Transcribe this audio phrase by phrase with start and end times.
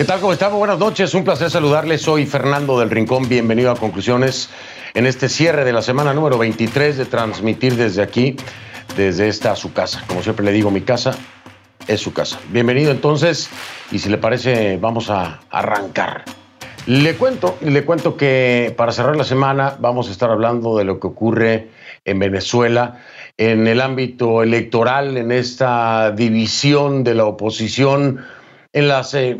[0.00, 0.18] ¿Qué tal?
[0.18, 0.58] ¿Cómo estamos?
[0.58, 1.12] Buenas noches.
[1.12, 2.00] Un placer saludarles.
[2.00, 3.28] Soy Fernando del Rincón.
[3.28, 4.48] Bienvenido a Conclusiones
[4.94, 8.34] en este cierre de la semana número 23 de transmitir desde aquí,
[8.96, 10.02] desde esta su casa.
[10.06, 11.18] Como siempre le digo, mi casa
[11.86, 12.40] es su casa.
[12.48, 13.50] Bienvenido entonces
[13.92, 16.24] y si le parece vamos a arrancar.
[16.86, 20.98] Le cuento, le cuento que para cerrar la semana vamos a estar hablando de lo
[20.98, 21.68] que ocurre
[22.06, 23.02] en Venezuela
[23.36, 28.24] en el ámbito electoral, en esta división de la oposición,
[28.72, 29.36] en las eh,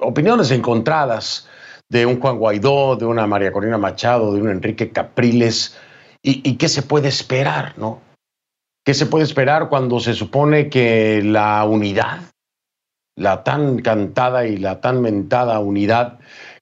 [0.00, 1.48] opiniones encontradas
[1.88, 5.76] de un Juan Guaidó, de una María Corina Machado, de un Enrique Capriles,
[6.22, 8.00] y, qué se puede esperar, ¿no?
[8.84, 12.20] ¿Qué se puede esperar cuando se supone que la unidad,
[13.16, 16.18] la tan cantada y la tan mentada unidad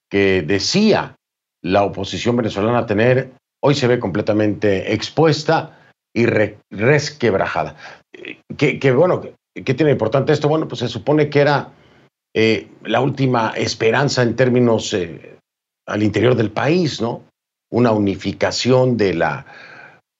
[0.09, 1.15] que decía
[1.61, 3.31] la oposición venezolana tener,
[3.61, 5.77] hoy se ve completamente expuesta
[6.13, 7.75] y resquebrajada?
[8.57, 9.21] ¿Qué, bueno,
[9.53, 10.47] ¿qué tiene importante esto?
[10.47, 11.69] Bueno, pues se supone que era
[12.33, 15.37] eh, la última esperanza en términos eh,
[15.87, 17.23] al interior del país, ¿no?
[17.71, 19.45] Una unificación de la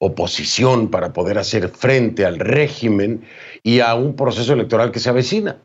[0.01, 3.23] oposición para poder hacer frente al régimen
[3.63, 5.61] y a un proceso electoral que se avecina.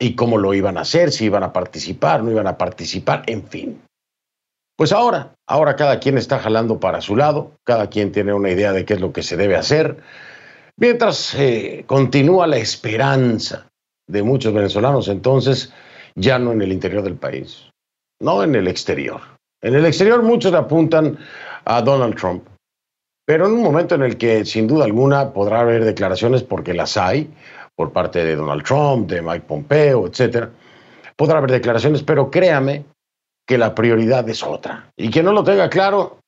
[0.00, 3.46] Y cómo lo iban a hacer, si iban a participar, no iban a participar, en
[3.46, 3.80] fin.
[4.76, 8.72] Pues ahora, ahora cada quien está jalando para su lado, cada quien tiene una idea
[8.72, 9.98] de qué es lo que se debe hacer,
[10.76, 13.68] mientras eh, continúa la esperanza
[14.06, 15.72] de muchos venezolanos, entonces
[16.14, 17.70] ya no en el interior del país,
[18.20, 19.20] no en el exterior.
[19.62, 21.18] En el exterior muchos apuntan
[21.64, 22.46] a Donald Trump,
[23.26, 26.96] pero en un momento en el que sin duda alguna podrá haber declaraciones porque las
[26.96, 27.32] hay
[27.74, 30.50] por parte de Donald Trump, de Mike Pompeo, etcétera.
[31.16, 32.84] Podrá haber declaraciones, pero créame
[33.46, 34.90] que la prioridad es otra.
[34.96, 36.18] Y quien no lo tenga claro,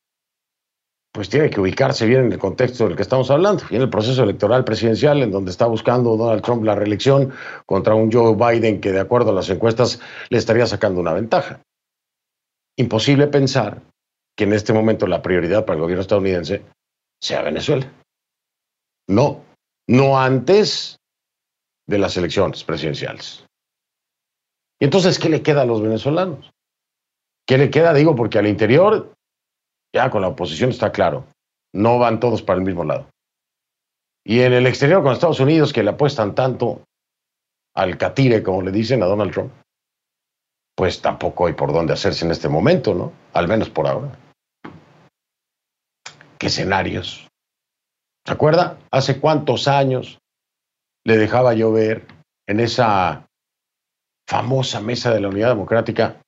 [1.16, 4.22] pues tiene que ubicarse bien en el contexto del que estamos hablando, en el proceso
[4.22, 7.32] electoral presidencial, en donde está buscando Donald Trump la reelección
[7.64, 11.62] contra un Joe Biden que, de acuerdo a las encuestas, le estaría sacando una ventaja.
[12.76, 13.80] Imposible pensar
[14.36, 16.62] que en este momento la prioridad para el gobierno estadounidense
[17.18, 17.90] sea Venezuela.
[19.08, 19.40] No,
[19.88, 20.98] no antes
[21.86, 23.46] de las elecciones presidenciales.
[24.78, 26.50] ¿Y entonces qué le queda a los venezolanos?
[27.46, 27.94] ¿Qué le queda?
[27.94, 29.15] Digo, porque al interior,
[29.96, 31.26] ya con la oposición está claro,
[31.74, 33.08] no van todos para el mismo lado.
[34.24, 36.82] Y en el exterior, con Estados Unidos, que le apuestan tanto
[37.74, 39.52] al catire, como le dicen a Donald Trump,
[40.76, 43.12] pues tampoco hay por dónde hacerse en este momento, ¿no?
[43.32, 44.18] Al menos por ahora.
[46.38, 47.28] ¿Qué escenarios?
[48.26, 48.78] ¿Se acuerda?
[48.90, 50.18] ¿Hace cuántos años
[51.04, 52.06] le dejaba yo ver
[52.46, 53.26] en esa
[54.28, 56.20] famosa mesa de la Unidad Democrática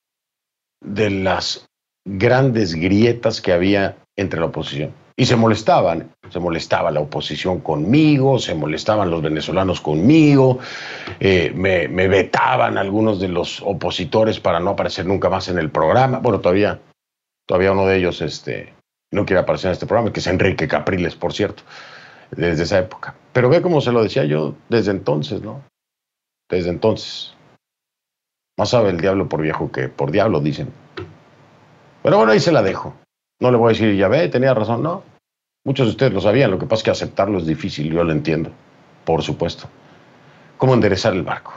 [0.81, 1.68] de las
[2.17, 4.93] grandes grietas que había entre la oposición.
[5.17, 10.61] Y se molestaban, se molestaba la oposición conmigo, se molestaban los venezolanos conmigo,
[11.19, 16.21] eh, me, vetaban algunos de los opositores para no aparecer nunca más en el programa.
[16.21, 16.81] Bueno, todavía,
[17.47, 18.73] todavía uno de ellos este,
[19.11, 21.65] no quiere aparecer en este programa, que es Enrique Capriles, por cierto,
[22.31, 23.17] desde esa época.
[23.33, 25.63] Pero ve cómo se lo decía yo desde entonces, ¿no?
[26.49, 27.35] Desde entonces.
[28.57, 30.73] Más sabe el diablo por viejo que por diablo, dicen.
[32.09, 32.97] Pero bueno, ahí se la dejo.
[33.39, 35.03] No le voy a decir, ya ve, tenía razón, no.
[35.67, 38.13] Muchos de ustedes lo sabían, lo que pasa es que aceptarlo es difícil, yo lo
[38.13, 38.51] entiendo,
[39.05, 39.69] por supuesto.
[40.57, 41.53] ¿Cómo enderezar el barco?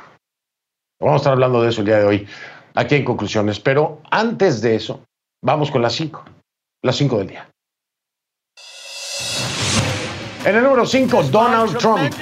[1.00, 2.28] Vamos a estar hablando de eso el día de hoy,
[2.76, 5.06] aquí en conclusiones, pero antes de eso,
[5.42, 6.26] vamos con las cinco,
[6.84, 7.50] las cinco del día.
[10.44, 12.14] En el número cinco, Donald Trump.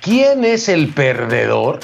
[0.00, 1.80] ¿Quién es el perdedor?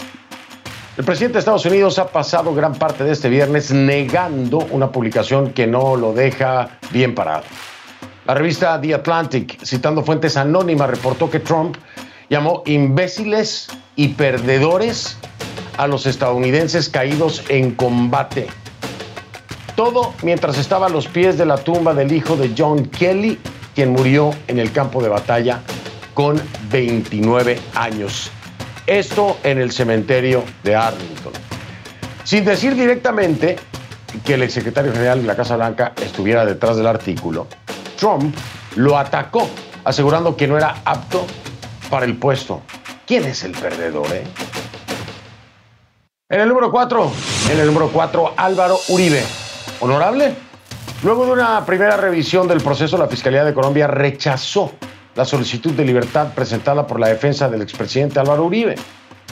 [0.97, 5.51] El presidente de Estados Unidos ha pasado gran parte de este viernes negando una publicación
[5.51, 7.43] que no lo deja bien parado.
[8.27, 11.77] La revista The Atlantic, citando fuentes anónimas, reportó que Trump
[12.31, 13.67] llamó imbéciles
[13.97, 15.17] y perdedores
[15.79, 18.47] a los estadounidenses caídos en combate.
[19.75, 23.37] Todo mientras estaba a los pies de la tumba del hijo de John Kelly,
[23.75, 25.61] quien murió en el campo de batalla
[26.15, 26.41] con
[26.71, 28.31] 29 años.
[28.87, 31.33] Esto en el cementerio de Arlington.
[32.23, 33.57] Sin decir directamente
[34.25, 37.47] que el exsecretario general de la Casa Blanca estuviera detrás del artículo,
[37.99, 38.35] Trump
[38.77, 39.49] lo atacó,
[39.85, 41.27] asegurando que no era apto
[41.89, 42.63] para el puesto.
[43.07, 44.25] ¿Quién es el perdedor, eh?
[46.29, 47.13] En el número 4,
[47.53, 49.23] en el número 4, Álvaro Uribe.
[49.81, 50.35] ¿Honorable?
[51.03, 54.73] Luego de una primera revisión del proceso, la Fiscalía de Colombia rechazó
[55.15, 58.75] la solicitud de libertad presentada por la defensa del expresidente Álvaro Uribe.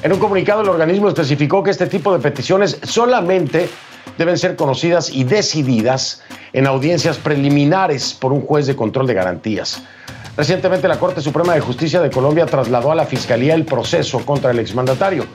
[0.03, 3.69] En un comunicado, el organismo especificó que este tipo de peticiones solamente
[4.19, 9.83] deben ser conocidas y decididas en audiencias preliminares por un juez de control de garantías.
[10.37, 14.51] Recientemente, la Corte Suprema de Justicia de Colombia trasladó a la Fiscalía el proceso contra
[14.51, 15.27] el exmandatario.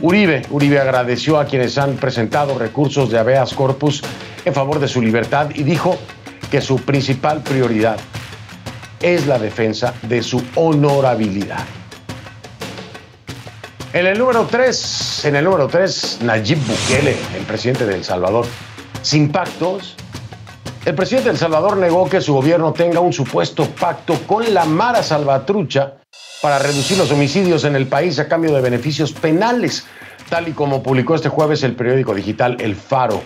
[0.00, 4.02] Uribe, Uribe agradeció a quienes han presentado recursos de habeas corpus
[4.44, 5.96] en favor de su libertad y dijo
[6.50, 7.96] que su principal prioridad
[9.04, 11.62] es la defensa de su honorabilidad.
[13.92, 18.46] En el número 3, en el número 3, Nayib Bukele, el presidente de El Salvador.
[19.02, 19.94] Sin pactos,
[20.86, 24.64] el presidente de El Salvador negó que su gobierno tenga un supuesto pacto con la
[24.64, 25.98] Mara Salvatrucha
[26.40, 29.84] para reducir los homicidios en el país a cambio de beneficios penales,
[30.30, 33.22] tal y como publicó este jueves el periódico digital El Faro.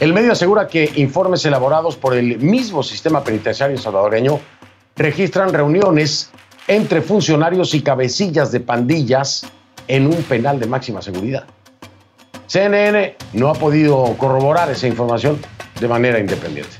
[0.00, 4.38] El medio asegura que informes elaborados por el mismo sistema penitenciario salvadoreño
[4.98, 6.30] registran reuniones
[6.66, 9.46] entre funcionarios y cabecillas de pandillas
[9.86, 11.44] en un penal de máxima seguridad.
[12.46, 15.38] CNN no ha podido corroborar esa información
[15.80, 16.76] de manera independiente.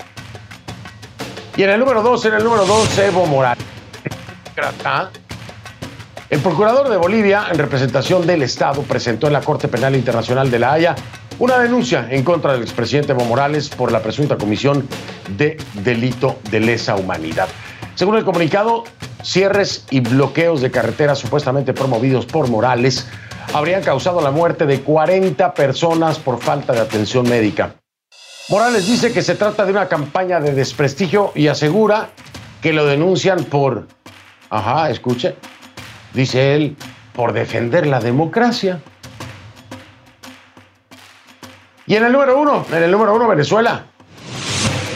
[1.56, 3.65] Y en el número 2, en el número 2, Evo Morales.
[6.31, 10.59] El procurador de Bolivia, en representación del Estado, presentó en la Corte Penal Internacional de
[10.59, 10.94] La Haya
[11.38, 14.87] una denuncia en contra del expresidente Evo Morales por la presunta comisión
[15.37, 17.49] de delito de lesa humanidad.
[17.99, 18.85] Según el comunicado,
[19.25, 23.09] cierres y bloqueos de carreteras supuestamente promovidos por Morales
[23.53, 27.75] habrían causado la muerte de 40 personas por falta de atención médica.
[28.50, 32.11] Morales dice que se trata de una campaña de desprestigio y asegura
[32.62, 33.89] que lo denuncian por,
[34.49, 35.35] ajá, escuche,
[36.15, 36.77] dice él,
[37.15, 38.81] por defender la democracia.
[41.85, 43.87] Y en el número uno, en el número uno, Venezuela,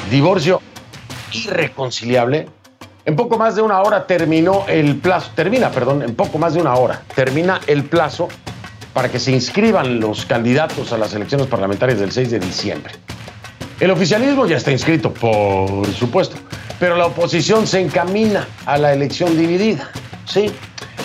[0.08, 0.62] divorcio
[1.32, 2.61] irreconciliable.
[3.04, 6.60] En poco más de una hora terminó el plazo, termina, perdón, en poco más de
[6.60, 8.28] una hora termina el plazo
[8.93, 12.93] para que se inscriban los candidatos a las elecciones parlamentarias del 6 de diciembre.
[13.81, 16.37] El oficialismo ya está inscrito, por supuesto,
[16.78, 19.90] pero la oposición se encamina a la elección dividida.
[20.25, 20.52] Sí,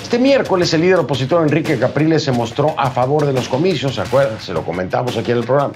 [0.03, 4.37] este miércoles el líder opositor Enrique Capriles se mostró a favor de los comicios, ¿se?
[4.39, 5.73] Se lo comentamos aquí en el programa,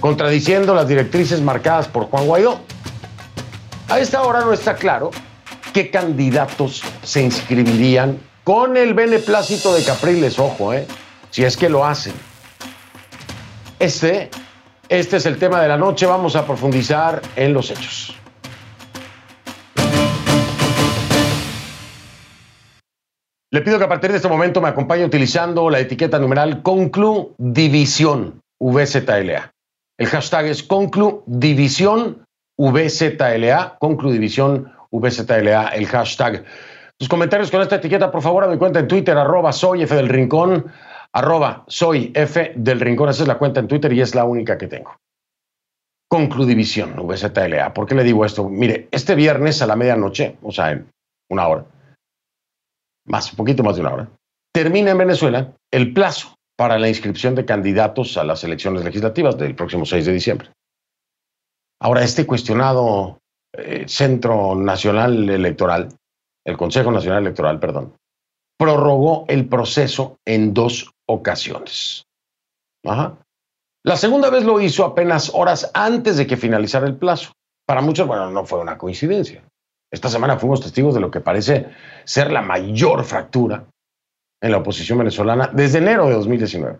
[0.00, 2.60] contradiciendo las directrices marcadas por Juan Guaidó.
[3.88, 5.10] A esta hora no está claro
[5.74, 10.86] qué candidatos se inscribirían con el beneplácito de Capriles, ojo, ¿eh?
[11.30, 12.14] si es que lo hacen.
[13.80, 14.30] Este,
[14.88, 18.16] este es el tema de la noche, vamos a profundizar en los hechos.
[23.50, 27.34] Le pido que a partir de este momento me acompañe utilizando la etiqueta numeral Conclu
[27.38, 29.52] División VZLA.
[29.98, 32.24] El hashtag es Conclu División
[32.58, 36.44] VZLA, Conclu División VZLA, el hashtag.
[36.98, 39.94] Tus comentarios con esta etiqueta, por favor, a mi cuenta en Twitter, arroba soy F
[39.94, 40.66] del Rincón,
[41.12, 43.08] arroba soy F del Rincón.
[43.08, 44.96] Esa es la cuenta en Twitter y es la única que tengo.
[46.08, 47.74] Conclu División VZLA.
[47.74, 48.48] ¿Por qué le digo esto?
[48.48, 50.88] Mire, este viernes a la medianoche, o sea, en
[51.28, 51.64] una hora,
[53.06, 54.08] más, un poquito más de una hora,
[54.52, 59.56] termina en Venezuela el plazo para la inscripción de candidatos a las elecciones legislativas del
[59.56, 60.50] próximo 6 de diciembre.
[61.80, 63.18] Ahora, este cuestionado
[63.56, 65.88] eh, Centro Nacional Electoral,
[66.44, 67.94] el Consejo Nacional Electoral, perdón,
[68.58, 72.04] prorrogó el proceso en dos ocasiones.
[73.84, 77.32] La segunda vez lo hizo apenas horas antes de que finalizara el plazo.
[77.66, 79.42] Para muchos, bueno, no fue una coincidencia.
[79.90, 81.68] Esta semana fuimos testigos de lo que parece
[82.04, 83.66] ser la mayor fractura
[84.42, 86.78] en la oposición venezolana desde enero de 2019,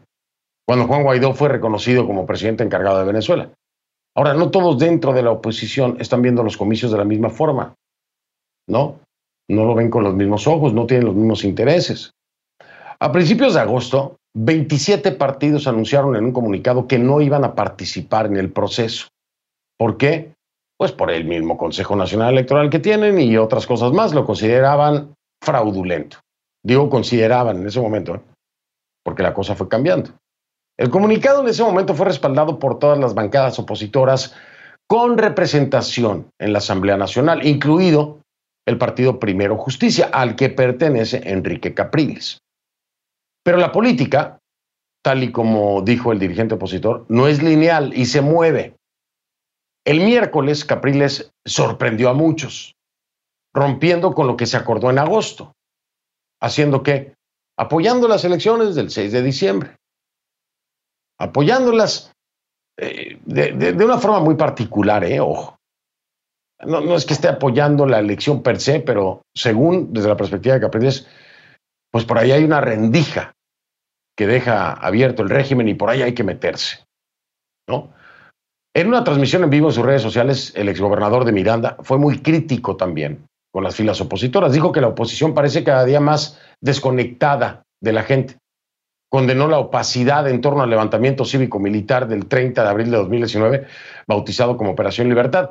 [0.66, 3.50] cuando Juan Guaidó fue reconocido como presidente encargado de Venezuela.
[4.16, 7.74] Ahora, no todos dentro de la oposición están viendo los comicios de la misma forma,
[8.68, 9.00] ¿no?
[9.50, 12.12] No lo ven con los mismos ojos, no tienen los mismos intereses.
[13.00, 18.26] A principios de agosto, 27 partidos anunciaron en un comunicado que no iban a participar
[18.26, 19.08] en el proceso.
[19.76, 20.34] ¿Por qué?
[20.76, 25.14] pues por el mismo Consejo Nacional Electoral que tienen y otras cosas más, lo consideraban
[25.42, 26.18] fraudulento.
[26.62, 28.20] Digo consideraban en ese momento, ¿eh?
[29.04, 30.10] porque la cosa fue cambiando.
[30.76, 34.34] El comunicado en ese momento fue respaldado por todas las bancadas opositoras
[34.88, 38.20] con representación en la Asamblea Nacional, incluido
[38.66, 42.38] el Partido Primero Justicia, al que pertenece Enrique Capriles.
[43.44, 44.38] Pero la política,
[45.02, 48.76] tal y como dijo el dirigente opositor, no es lineal y se mueve.
[49.86, 52.74] El miércoles, Capriles sorprendió a muchos,
[53.54, 55.52] rompiendo con lo que se acordó en agosto,
[56.40, 57.14] haciendo que,
[57.58, 59.76] apoyando las elecciones del 6 de diciembre,
[61.18, 62.12] apoyándolas
[62.78, 65.56] eh, de, una forma muy particular, eh, ojo.
[66.66, 70.60] No, es que esté apoyando la elección per se, pero según desde la perspectiva de
[70.60, 71.06] Capriles,
[71.90, 73.32] pues por ahí hay una rendija
[74.16, 76.84] que deja abierto el régimen y por ahí hay que meterse.
[78.76, 82.20] En una transmisión en vivo en sus redes sociales, el exgobernador de Miranda fue muy
[82.20, 84.52] crítico también con las filas opositoras.
[84.52, 88.36] Dijo que la oposición parece cada día más desconectada de la gente.
[89.08, 93.66] Condenó la opacidad en torno al levantamiento cívico-militar del 30 de abril de 2019,
[94.06, 95.50] bautizado como Operación Libertad,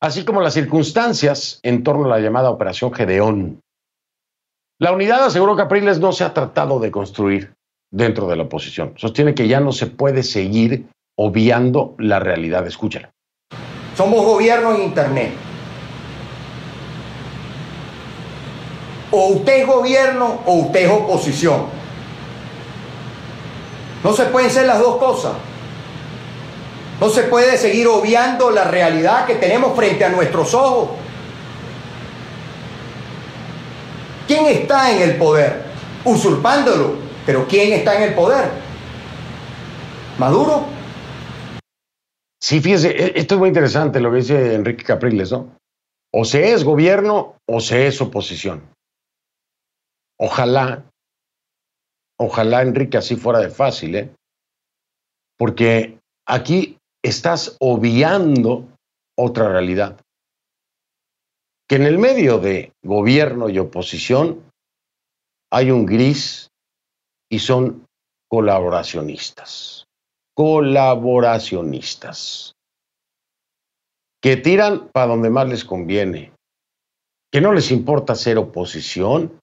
[0.00, 3.60] así como las circunstancias en torno a la llamada Operación Gedeón.
[4.80, 7.54] La unidad, aseguró Capriles, no se ha tratado de construir
[7.92, 8.94] dentro de la oposición.
[8.96, 12.66] Sostiene que ya no se puede seguir obviando la realidad.
[12.66, 13.12] Escúchala.
[13.94, 15.32] Somos gobierno en Internet.
[19.10, 21.81] O usted es gobierno o usted es oposición.
[24.04, 25.32] No se pueden ser las dos cosas.
[27.00, 30.90] No se puede seguir obviando la realidad que tenemos frente a nuestros ojos.
[34.26, 35.64] ¿Quién está en el poder?
[36.04, 36.96] Usurpándolo.
[37.26, 38.50] Pero ¿quién está en el poder?
[40.18, 40.66] ¿Maduro?
[42.40, 45.56] Sí, fíjese, e, esto es muy interesante lo que dice Enrique Capriles, ¿no?
[46.12, 48.68] O se es gobierno o se es oposición.
[50.18, 50.84] Ojalá,
[52.18, 54.14] ojalá Enrique así fuera de fácil, ¿eh?
[55.38, 58.68] Porque aquí estás obviando
[59.18, 59.98] otra realidad.
[61.68, 64.44] Que en el medio de gobierno y oposición
[65.50, 66.50] hay un gris
[67.30, 67.86] y son
[68.28, 69.86] colaboracionistas.
[70.34, 72.52] Colaboracionistas.
[74.22, 76.32] Que tiran para donde más les conviene.
[77.30, 79.40] Que no les importa ser oposición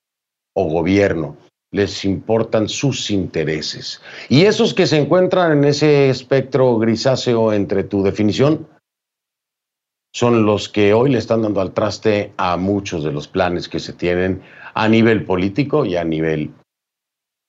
[0.56, 1.38] o gobierno,
[1.72, 4.02] les importan sus intereses.
[4.28, 8.68] Y esos que se encuentran en ese espectro grisáceo entre tu definición
[10.12, 13.80] son los que hoy le están dando al traste a muchos de los planes que
[13.80, 14.42] se tienen
[14.74, 16.52] a nivel político y a nivel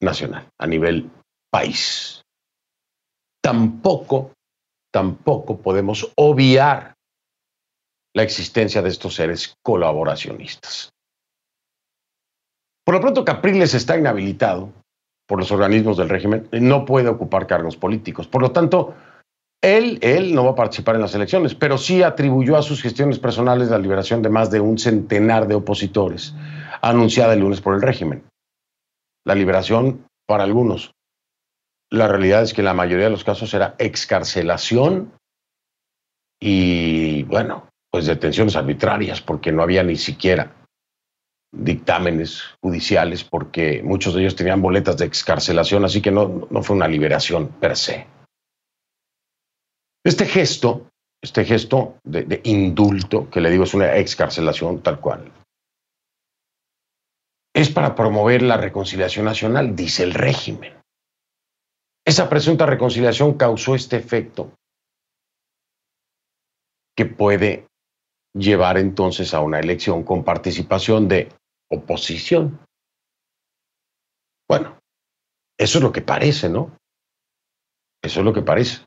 [0.02, 1.10] nacional, a nivel
[1.50, 2.22] país.
[3.42, 4.32] Tampoco,
[4.92, 6.94] tampoco podemos obviar
[8.14, 10.90] la existencia de estos seres colaboracionistas.
[12.84, 14.70] Por lo pronto, Capriles está inhabilitado
[15.26, 18.26] por los organismos del régimen, no puede ocupar cargos políticos.
[18.26, 18.94] Por lo tanto,
[19.62, 23.18] él, él no va a participar en las elecciones, pero sí atribuyó a sus gestiones
[23.18, 26.34] personales la liberación de más de un centenar de opositores,
[26.82, 28.24] anunciada el lunes por el régimen
[29.24, 30.92] la liberación para algunos.
[31.90, 35.12] La realidad es que en la mayoría de los casos era excarcelación
[36.40, 40.54] y, bueno, pues detenciones arbitrarias, porque no había ni siquiera
[41.52, 46.76] dictámenes judiciales, porque muchos de ellos tenían boletas de excarcelación, así que no, no fue
[46.76, 48.06] una liberación per se.
[50.04, 50.88] Este gesto,
[51.22, 55.30] este gesto de, de indulto, que le digo es una excarcelación tal cual,
[57.54, 60.80] es para promover la reconciliación nacional, dice el régimen.
[62.06, 64.52] Esa presunta reconciliación causó este efecto
[66.96, 67.66] que puede
[68.34, 71.28] llevar entonces a una elección con participación de
[71.70, 72.58] oposición.
[74.48, 74.78] Bueno,
[75.58, 76.76] eso es lo que parece, ¿no?
[78.02, 78.84] Eso es lo que parece.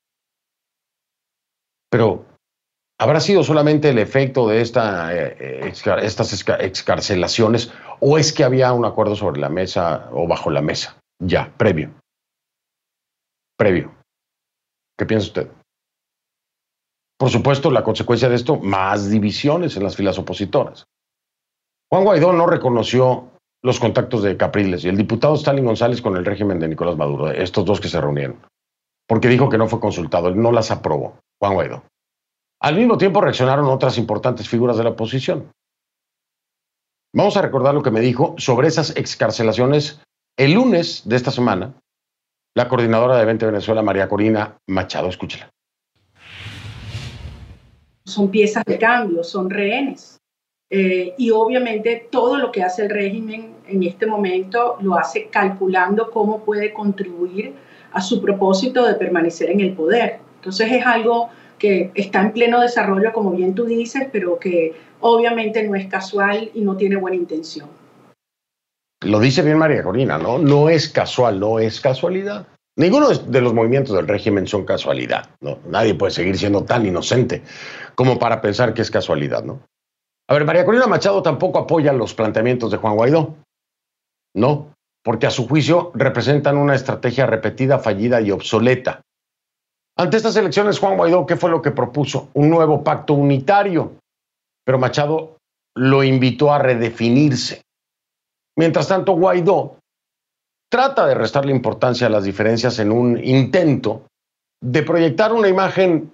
[1.89, 2.25] Pero
[3.03, 8.85] ¿Habrá sido solamente el efecto de esta, eh, estas excarcelaciones o es que había un
[8.85, 10.97] acuerdo sobre la mesa o bajo la mesa?
[11.19, 11.93] Ya, previo.
[13.57, 13.93] Previo.
[14.97, 15.51] ¿Qué piensa usted?
[17.17, 20.85] Por supuesto, la consecuencia de esto, más divisiones en las filas opositoras.
[21.93, 23.29] Juan Guaidó no reconoció
[23.61, 27.29] los contactos de Capriles y el diputado Stalin González con el régimen de Nicolás Maduro,
[27.29, 28.39] estos dos que se reunieron,
[29.07, 31.83] porque dijo que no fue consultado, él no las aprobó, Juan Guaidó.
[32.61, 35.51] Al mismo tiempo reaccionaron otras importantes figuras de la oposición.
[37.13, 40.01] Vamos a recordar lo que me dijo sobre esas excarcelaciones
[40.35, 41.75] el lunes de esta semana
[42.55, 45.09] la coordinadora de 20 Venezuela, María Corina Machado.
[45.09, 45.47] Escúchela.
[48.03, 50.17] Son piezas de cambio, son rehenes.
[50.75, 56.09] Eh, y obviamente todo lo que hace el régimen en este momento lo hace calculando
[56.09, 57.53] cómo puede contribuir
[57.91, 60.17] a su propósito de permanecer en el poder.
[60.37, 65.61] Entonces es algo que está en pleno desarrollo, como bien tú dices, pero que obviamente
[65.61, 67.69] no es casual y no tiene buena intención.
[69.01, 70.39] Lo dice bien María Corina, ¿no?
[70.39, 72.47] No es casual, no es casualidad.
[72.77, 75.59] Ninguno de los movimientos del régimen son casualidad, ¿no?
[75.67, 77.43] Nadie puede seguir siendo tan inocente
[77.93, 79.61] como para pensar que es casualidad, ¿no?
[80.33, 83.35] A ver, María Corina Machado tampoco apoya los planteamientos de Juan Guaidó.
[84.35, 84.73] No,
[85.03, 89.01] porque a su juicio representan una estrategia repetida, fallida y obsoleta
[89.95, 92.29] ante estas elecciones, Juan Guaidó, ¿qué fue lo que propuso?
[92.33, 93.93] Un nuevo pacto unitario.
[94.65, 95.37] Pero Machado
[95.75, 97.61] lo invitó a redefinirse.
[98.57, 99.77] Mientras tanto, Guaidó
[100.71, 104.07] trata de restarle importancia a las diferencias en un intento
[104.61, 106.11] de proyectar una imagen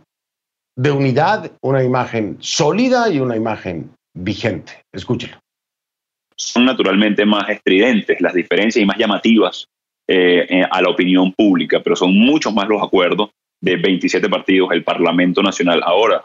[0.77, 4.83] de unidad, una imagen sólida y una imagen vigente.
[4.91, 5.37] Escúchelo.
[6.35, 9.67] Son naturalmente más estridentes las diferencias y más llamativas
[10.07, 13.29] eh, a la opinión pública, pero son muchos más los acuerdos
[13.61, 16.23] de 27 partidos, el Parlamento Nacional ahora,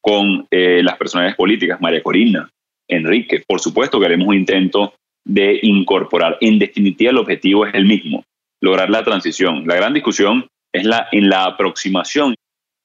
[0.00, 2.50] con eh, las personalidades políticas, María Corina,
[2.88, 3.42] Enrique.
[3.46, 4.94] Por supuesto que haremos un intento
[5.24, 6.38] de incorporar.
[6.40, 8.24] En definitiva, el objetivo es el mismo,
[8.60, 9.66] lograr la transición.
[9.66, 12.34] La gran discusión es la, en la aproximación.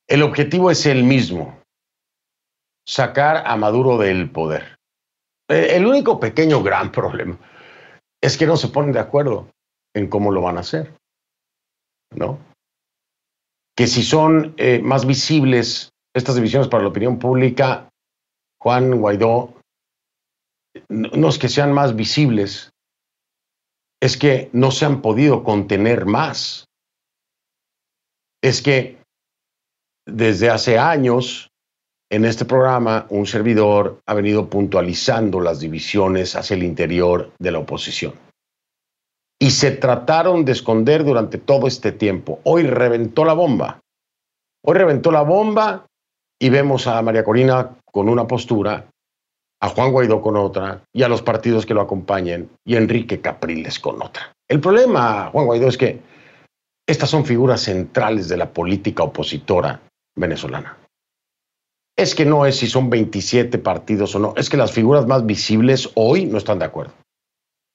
[0.08, 1.60] El objetivo es el mismo,
[2.88, 4.78] sacar a Maduro del poder.
[5.50, 7.38] Eh, el único pequeño gran problema
[8.22, 9.50] es que no se ponen de acuerdo
[9.94, 10.94] en cómo lo van a hacer.
[12.12, 12.40] ¿No?
[13.76, 17.90] Que si son eh, más visibles estas divisiones para la opinión pública,
[18.62, 19.54] Juan Guaidó,
[20.90, 22.72] no es que sean más visibles,
[24.02, 26.66] es que no se han podido contener más.
[28.42, 28.98] Es que
[30.06, 31.50] desde hace años
[32.10, 37.60] en este programa un servidor ha venido puntualizando las divisiones hacia el interior de la
[37.60, 38.14] oposición
[39.40, 42.40] y se trataron de esconder durante todo este tiempo.
[42.44, 43.80] Hoy reventó la bomba.
[44.64, 45.86] Hoy reventó la bomba
[46.40, 48.86] y vemos a María Corina con una postura,
[49.62, 53.22] a Juan Guaidó con otra y a los partidos que lo acompañen y a Enrique
[53.22, 54.34] Capriles con otra.
[54.50, 56.00] El problema, Juan Guaidó, es que
[56.88, 59.80] estas son figuras centrales de la política opositora
[60.16, 60.78] venezolana.
[61.98, 65.26] Es que no es si son 27 partidos o no, es que las figuras más
[65.26, 66.94] visibles hoy no están de acuerdo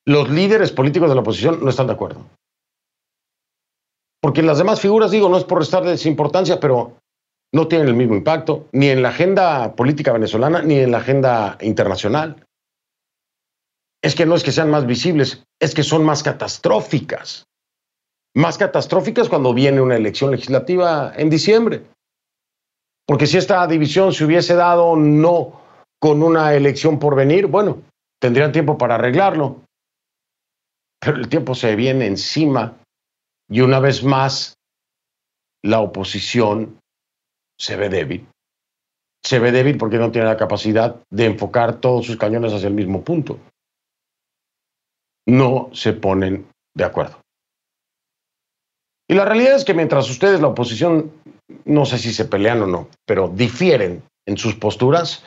[0.07, 2.27] los líderes políticos de la oposición no están de acuerdo.
[4.21, 6.97] Porque las demás figuras, digo, no es por restarles importancia, pero
[7.53, 11.59] no tienen el mismo impacto, ni en la agenda política venezolana, ni en la agenda
[11.61, 12.45] internacional.
[14.03, 17.47] Es que no es que sean más visibles, es que son más catastróficas.
[18.35, 21.85] Más catastróficas cuando viene una elección legislativa en diciembre.
[23.11, 25.61] Porque si esta división se hubiese dado no
[25.99, 27.83] con una elección por venir, bueno,
[28.21, 29.63] tendrían tiempo para arreglarlo
[31.01, 32.79] pero el tiempo se viene encima
[33.49, 34.55] y una vez más
[35.65, 36.79] la oposición
[37.59, 38.29] se ve débil.
[39.25, 42.75] Se ve débil porque no tiene la capacidad de enfocar todos sus cañones hacia el
[42.75, 43.39] mismo punto.
[45.27, 47.21] No se ponen de acuerdo.
[49.09, 51.20] Y la realidad es que mientras ustedes, la oposición,
[51.65, 55.25] no sé si se pelean o no, pero difieren en sus posturas,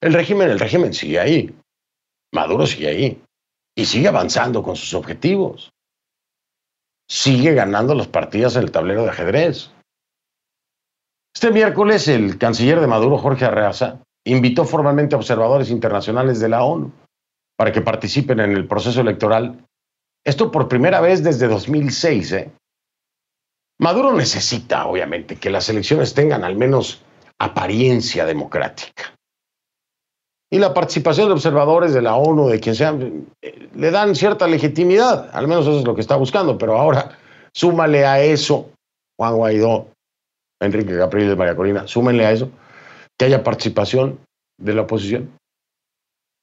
[0.00, 1.54] el régimen, el régimen sigue ahí.
[2.32, 3.22] Maduro sigue ahí
[3.76, 5.72] y sigue avanzando con sus objetivos.
[7.08, 9.70] Sigue ganando las partidas en el tablero de ajedrez.
[11.34, 16.64] Este miércoles el canciller de Maduro, Jorge Arreaza, invitó formalmente a observadores internacionales de la
[16.64, 16.92] ONU
[17.56, 19.64] para que participen en el proceso electoral.
[20.24, 22.32] Esto por primera vez desde 2006.
[22.32, 22.50] ¿eh?
[23.78, 27.02] Maduro necesita, obviamente, que las elecciones tengan al menos
[27.38, 29.14] apariencia democrática.
[30.50, 35.30] Y la participación de observadores de la ONU, de quien sea, le dan cierta legitimidad,
[35.34, 37.18] al menos eso es lo que está buscando, pero ahora
[37.52, 38.70] súmale a eso,
[39.18, 39.88] Juan Guaidó,
[40.60, 42.48] Enrique Capriles, de María Corina, súmenle a eso,
[43.18, 44.20] que haya participación
[44.58, 45.36] de la oposición,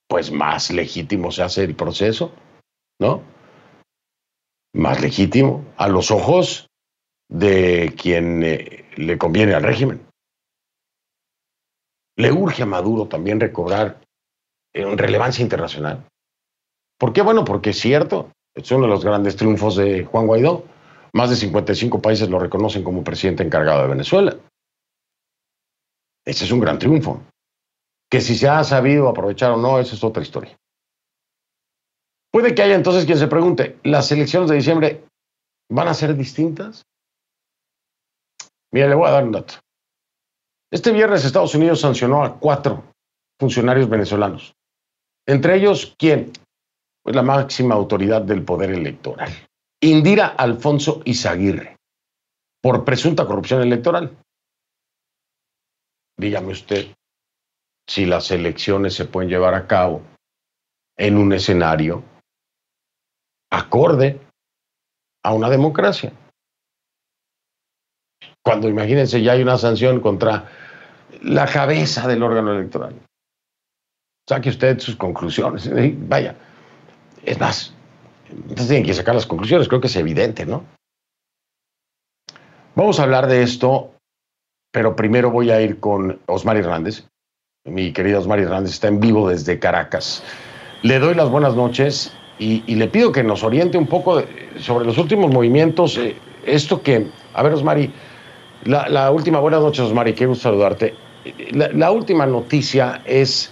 [0.08, 2.32] pues más legítimo se hace el proceso,
[3.00, 3.22] ¿no?
[4.76, 5.66] Más legítimo.
[5.78, 6.68] A los ojos
[7.30, 10.06] de quien eh, le conviene al régimen.
[12.16, 14.02] Le urge a Maduro también recobrar
[14.74, 16.06] eh, relevancia internacional.
[17.00, 17.22] ¿Por qué?
[17.22, 20.66] Bueno, porque es cierto, es uno de los grandes triunfos de Juan Guaidó.
[21.14, 24.36] Más de 55 países lo reconocen como presidente encargado de Venezuela.
[26.26, 27.22] Ese es un gran triunfo.
[28.10, 30.58] Que si se ha sabido aprovechar o no, esa es otra historia.
[32.32, 35.06] Puede que haya entonces quien se pregunte, ¿las elecciones de diciembre
[35.70, 36.84] van a ser distintas?
[38.74, 39.54] Mira, le voy a dar un dato.
[40.72, 42.84] Este viernes Estados Unidos sancionó a cuatro
[43.40, 44.56] funcionarios venezolanos.
[45.28, 46.34] Entre ellos, ¿quién?
[47.04, 49.30] Pues la máxima autoridad del poder electoral.
[49.80, 51.78] Indira Alfonso Izaguirre,
[52.62, 54.18] por presunta corrupción electoral.
[56.18, 56.96] Dígame usted
[57.88, 60.02] si las elecciones se pueden llevar a cabo
[60.98, 62.04] en un escenario
[63.52, 64.20] acorde
[65.24, 66.12] a una democracia.
[68.44, 70.50] Cuando imagínense ya hay una sanción contra
[71.22, 72.94] la cabeza del órgano electoral.
[74.28, 75.70] Saque usted sus conclusiones.
[76.08, 76.36] Vaya,
[77.24, 77.74] es más,
[78.30, 80.64] entonces tienen que sacar las conclusiones, creo que es evidente, ¿no?
[82.76, 83.92] Vamos a hablar de esto,
[84.72, 87.06] pero primero voy a ir con Osmar Hernández.
[87.66, 90.24] Mi querido Osmar Hernández está en vivo desde Caracas.
[90.82, 94.24] Le doy las buenas noches y, le pido que nos oriente un poco
[94.58, 95.98] sobre los últimos movimientos.
[95.98, 97.94] Eh, esto que, a ver, Osmari,
[98.66, 100.94] la, última, buenas noches, Osmari, qué gusto saludarte.
[101.52, 103.52] La, última noticia es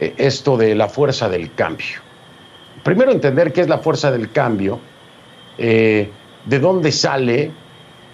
[0.00, 2.00] eh, esto de la fuerza del cambio.
[2.82, 4.80] Primero entender qué es la fuerza del cambio
[5.58, 6.10] eh,
[6.46, 7.50] de dónde sale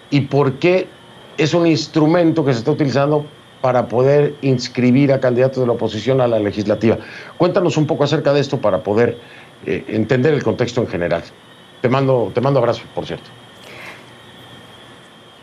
[0.09, 0.87] y por qué
[1.37, 3.25] es un instrumento que se está utilizando
[3.61, 6.97] para poder inscribir a candidatos de la oposición a la legislativa.
[7.37, 9.17] Cuéntanos un poco acerca de esto para poder
[9.65, 11.23] eh, entender el contexto en general.
[11.81, 13.29] Te mando, te mando abrazos, por cierto.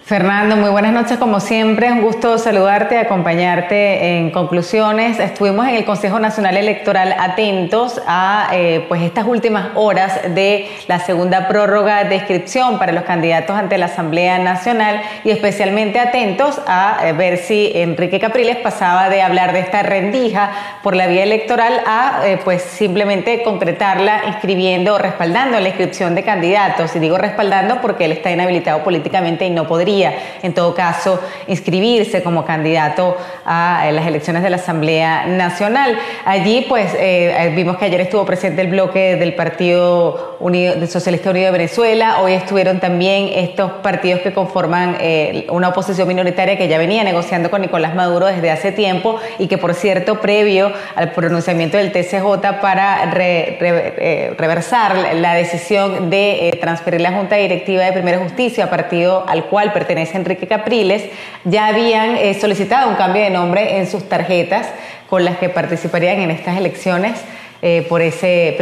[0.07, 1.91] Fernando, muy buenas noches como siempre.
[1.91, 5.19] Un gusto saludarte, acompañarte en conclusiones.
[5.19, 11.01] Estuvimos en el Consejo Nacional Electoral atentos a eh, pues estas últimas horas de la
[11.01, 17.01] segunda prórroga de inscripción para los candidatos ante la Asamblea Nacional y especialmente atentos a
[17.03, 20.53] eh, ver si Enrique Capriles pasaba de hablar de esta rendija
[20.85, 26.23] por la vía electoral a eh, pues simplemente concretarla inscribiendo o respaldando la inscripción de
[26.23, 26.95] candidatos.
[26.95, 32.23] Y digo respaldando porque él está inhabilitado políticamente y no podría en todo caso, inscribirse
[32.23, 35.99] como candidato a las elecciones de la Asamblea Nacional.
[36.25, 41.47] Allí, pues, eh, vimos que ayer estuvo presente el bloque del Partido Unido, Socialista Unido
[41.47, 42.21] de Venezuela.
[42.21, 47.51] Hoy estuvieron también estos partidos que conforman eh, una oposición minoritaria que ya venía negociando
[47.51, 52.61] con Nicolás Maduro desde hace tiempo y que, por cierto, previo al pronunciamiento del TCJ
[52.61, 59.45] para eh, reversar la decisión de transferir la Junta Directiva de Primera Justicia, partido al
[59.45, 61.05] cual pertenece Enrique Capriles,
[61.45, 64.69] ya habían eh, solicitado un cambio de nombre en sus tarjetas
[65.09, 67.21] con las que participarían en estas elecciones
[67.63, 68.57] eh, por ese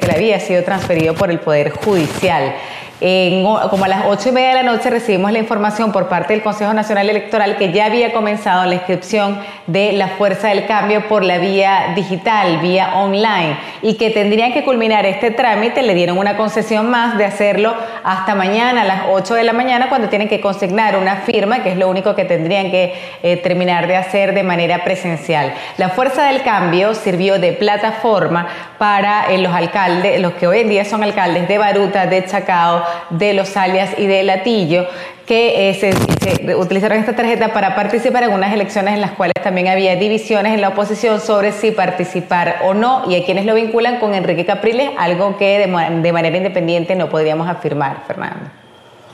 [0.00, 2.54] que le había sido transferido por el Poder Judicial
[2.98, 6.42] como a las ocho y media de la noche recibimos la información por parte del
[6.42, 11.22] Consejo Nacional Electoral que ya había comenzado la inscripción de la Fuerza del Cambio por
[11.22, 15.82] la vía digital, vía online, y que tendrían que culminar este trámite.
[15.82, 19.88] Le dieron una concesión más de hacerlo hasta mañana a las 8 de la mañana
[19.88, 23.88] cuando tienen que consignar una firma, que es lo único que tendrían que eh, terminar
[23.88, 25.52] de hacer de manera presencial.
[25.76, 28.46] La Fuerza del Cambio sirvió de plataforma
[28.78, 32.85] para eh, los alcaldes, los que hoy en día son alcaldes de Baruta, de Chacao,
[33.10, 34.86] de Los Alias y de Latillo,
[35.26, 39.68] que eh, se, utilizaron esta tarjeta para participar en unas elecciones en las cuales también
[39.68, 43.98] había divisiones en la oposición sobre si participar o no, y a quienes lo vinculan
[43.98, 48.50] con Enrique Capriles, algo que de, manera independiente no podríamos afirmar, Fernando.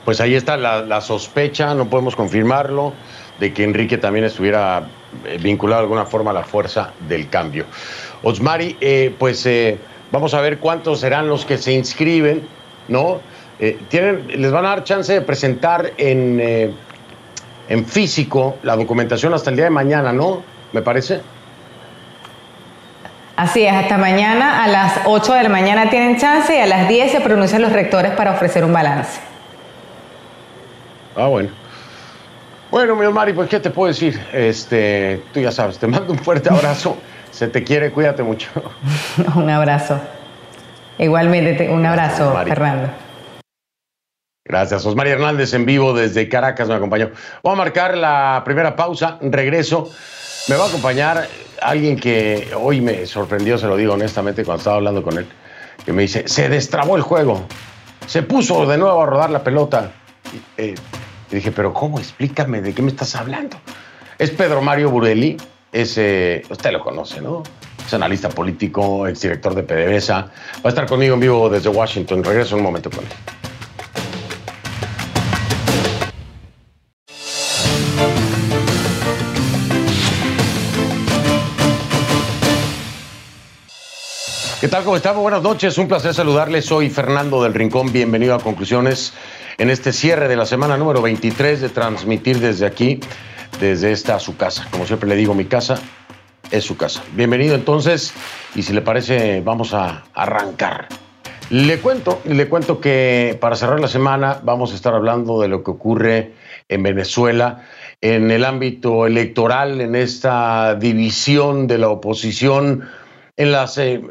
[0.05, 2.93] Pues ahí está la, sospecha, no podemos confirmarlo,
[3.39, 4.87] de que Enrique también estuviera
[5.25, 7.65] eh, vinculado de alguna forma a la fuerza del cambio.
[8.21, 9.47] Osmari, eh, pues
[10.11, 12.47] vamos a ver cuántos serán los que se inscriben,
[12.87, 13.19] ¿no?
[13.59, 16.73] Eh, tienen, les van a dar chance de presentar en, eh,
[17.69, 20.43] en físico la documentación hasta el día de mañana, ¿no?
[20.71, 21.21] Me parece.
[23.35, 26.87] Así es, hasta mañana a las 8 de la mañana tienen chance y a las
[26.87, 29.19] 10 se pronuncian los rectores para ofrecer un balance.
[31.15, 31.49] Ah, bueno.
[32.69, 34.19] Bueno, mi Mari, pues qué te puedo decir.
[34.33, 36.97] Este, tú ya sabes, te mando un fuerte abrazo.
[37.31, 38.49] Se te quiere, cuídate mucho.
[39.35, 39.99] un abrazo.
[40.99, 42.89] Igualmente, un abrazo, Fernando.
[44.45, 44.85] Gracias.
[44.85, 47.11] Osmar Hernández en vivo desde Caracas me acompañó.
[47.43, 49.89] Voy a marcar la primera pausa, regreso.
[50.49, 51.29] Me va a acompañar
[51.61, 55.25] alguien que hoy me sorprendió, se lo digo honestamente, cuando estaba hablando con él,
[55.85, 57.45] que me dice, se destrabó el juego,
[58.05, 59.91] se puso de nuevo a rodar la pelota.
[60.33, 60.75] Y, eh,
[61.31, 61.99] dije, pero ¿cómo?
[61.99, 63.55] Explícame, ¿de qué me estás hablando?
[64.19, 65.37] Es Pedro Mario Burelli,
[65.71, 67.43] es, usted lo conoce, ¿no?
[67.85, 70.19] Es analista político, exdirector de PDVSA.
[70.19, 72.23] Va a estar conmigo en vivo desde Washington.
[72.23, 73.42] Regreso en un momento con él.
[84.63, 84.85] ¿Qué tal?
[84.85, 85.21] ¿Cómo estamos?
[85.21, 85.77] Buenas noches.
[85.77, 86.63] Un placer saludarles.
[86.63, 87.91] Soy Fernando del Rincón.
[87.91, 89.13] Bienvenido a Conclusiones
[89.57, 93.01] en este cierre de la semana número 23 de transmitir desde aquí,
[93.59, 94.65] desde esta su casa.
[94.71, 95.79] Como siempre le digo, mi casa
[96.49, 97.03] es su casa.
[97.11, 98.13] Bienvenido entonces
[98.55, 100.87] y si le parece vamos a arrancar.
[101.49, 105.61] Le cuento, le cuento que para cerrar la semana vamos a estar hablando de lo
[105.61, 106.35] que ocurre
[106.69, 107.63] en Venezuela
[108.03, 112.83] en el ámbito electoral, en esta división de la oposición,
[113.37, 114.01] en las eh,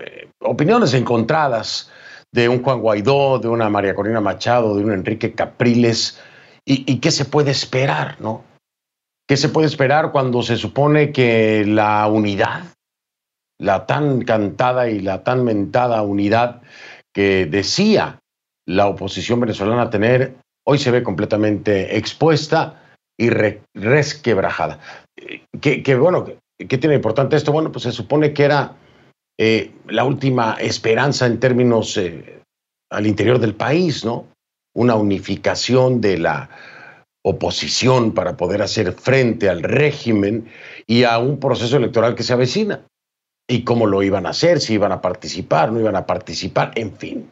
[0.41, 1.93] opiniones encontradas
[2.33, 6.19] de un Juan Guaidó, de una María Corina Machado, de un Enrique Capriles,
[6.65, 8.45] y, qué se puede esperar, ¿no?
[9.29, 12.63] ¿Qué se puede esperar cuando se supone que la unidad,
[13.61, 16.63] la tan cantada y la tan mentada unidad
[17.13, 18.21] que decía
[18.67, 22.79] la oposición venezolana tener, hoy se ve completamente expuesta
[23.19, 24.81] y resquebrajada?
[25.61, 26.27] ¿Qué, bueno,
[26.59, 27.53] ¿qué tiene importante esto?
[27.53, 28.77] Bueno, pues se supone que era
[29.39, 32.43] eh, la última esperanza en términos eh,
[32.91, 34.27] al interior del país, ¿no?
[34.75, 36.51] Una unificación de la
[37.25, 40.49] oposición para poder hacer frente al régimen
[40.87, 42.85] y a un proceso electoral que se avecina.
[43.49, 46.97] Y cómo lo iban a hacer, si iban a participar, no iban a participar, en
[46.97, 47.31] fin.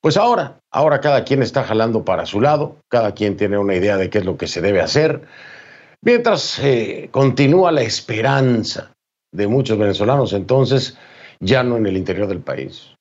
[0.00, 3.96] Pues ahora, ahora cada quien está jalando para su lado, cada quien tiene una idea
[3.96, 5.22] de qué es lo que se debe hacer,
[6.02, 8.92] mientras eh, continúa la esperanza
[9.32, 10.96] de muchos venezolanos entonces,
[11.40, 12.94] ya no en el interior del país,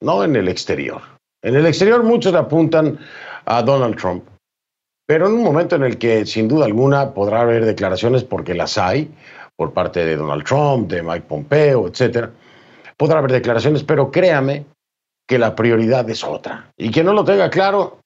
[0.00, 1.02] no en el exterior.
[1.42, 2.98] En el exterior muchos apuntan
[3.44, 4.24] a Donald Trump,
[5.06, 8.78] pero en un momento en el que sin duda alguna podrá haber declaraciones porque las
[8.78, 9.12] hay
[9.56, 12.30] por parte de Donald Trump, de Mike Pompeo, etcétera.
[12.96, 14.64] Podrá haber declaraciones, pero créame
[15.26, 16.72] que la prioridad es otra.
[16.76, 18.00] Y quien no lo tenga claro,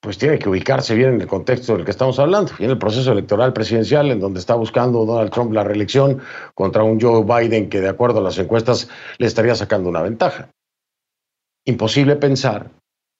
[0.00, 2.78] pues tiene que ubicarse bien en el contexto del que estamos hablando, y en el
[2.78, 6.20] proceso electoral presidencial, en donde está buscando Donald Trump la reelección
[6.54, 10.50] contra un Joe Biden que, de acuerdo a las encuestas, le estaría sacando una ventaja.
[11.64, 12.70] Imposible pensar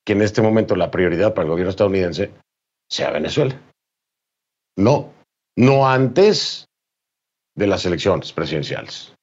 [0.04, 2.30] que en este momento la prioridad para el gobierno estadounidense
[2.90, 3.58] sea Venezuela.
[4.76, 5.10] No,
[5.56, 6.66] no antes
[7.54, 9.14] de las elecciones presidenciales.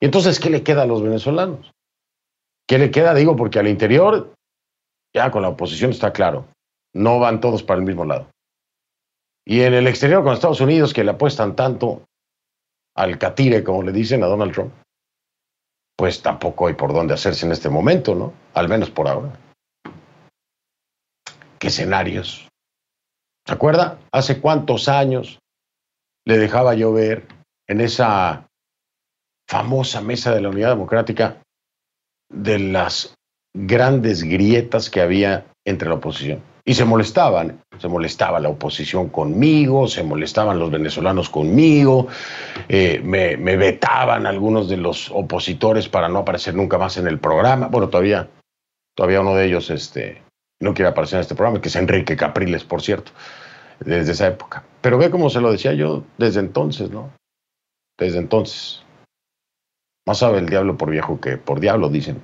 [0.00, 1.72] ¿Y entonces qué le queda a los venezolanos?
[2.68, 3.14] ¿Qué le queda?
[3.14, 4.34] Digo, porque al interior,
[5.14, 6.46] ya con la oposición está claro,
[6.94, 8.28] no van todos para el mismo lado.
[9.44, 12.02] Y en el exterior, con Estados Unidos, que le apuestan tanto
[12.96, 14.72] al catire, como le dicen a Donald Trump,
[15.96, 18.32] pues tampoco hay por dónde hacerse en este momento, ¿no?
[18.54, 19.32] Al menos por ahora.
[21.58, 22.48] ¿Qué escenarios?
[23.46, 23.98] ¿Se acuerda?
[24.12, 25.38] ¿Hace cuántos años
[26.26, 27.28] le dejaba yo ver
[27.68, 28.48] en esa
[29.48, 31.40] famosa mesa de la Unidad Democrática
[32.28, 33.14] de las
[33.54, 36.42] grandes grietas que había entre la oposición.
[36.64, 42.08] Y se molestaban, se molestaba la oposición conmigo, se molestaban los venezolanos conmigo,
[42.68, 47.68] eh, me, vetaban algunos de los opositores para no aparecer nunca más en el programa.
[47.68, 48.28] Bueno, todavía,
[48.96, 50.22] todavía uno de ellos este,
[50.60, 53.12] no quiere aparecer en este programa, que es Enrique Capriles, por cierto,
[53.78, 54.64] desde esa época.
[54.80, 57.12] Pero ve cómo se lo decía yo desde entonces, ¿no?
[57.96, 58.82] Desde entonces.
[60.06, 62.20] Más sabe el diablo por viejo que por diablo, dicen.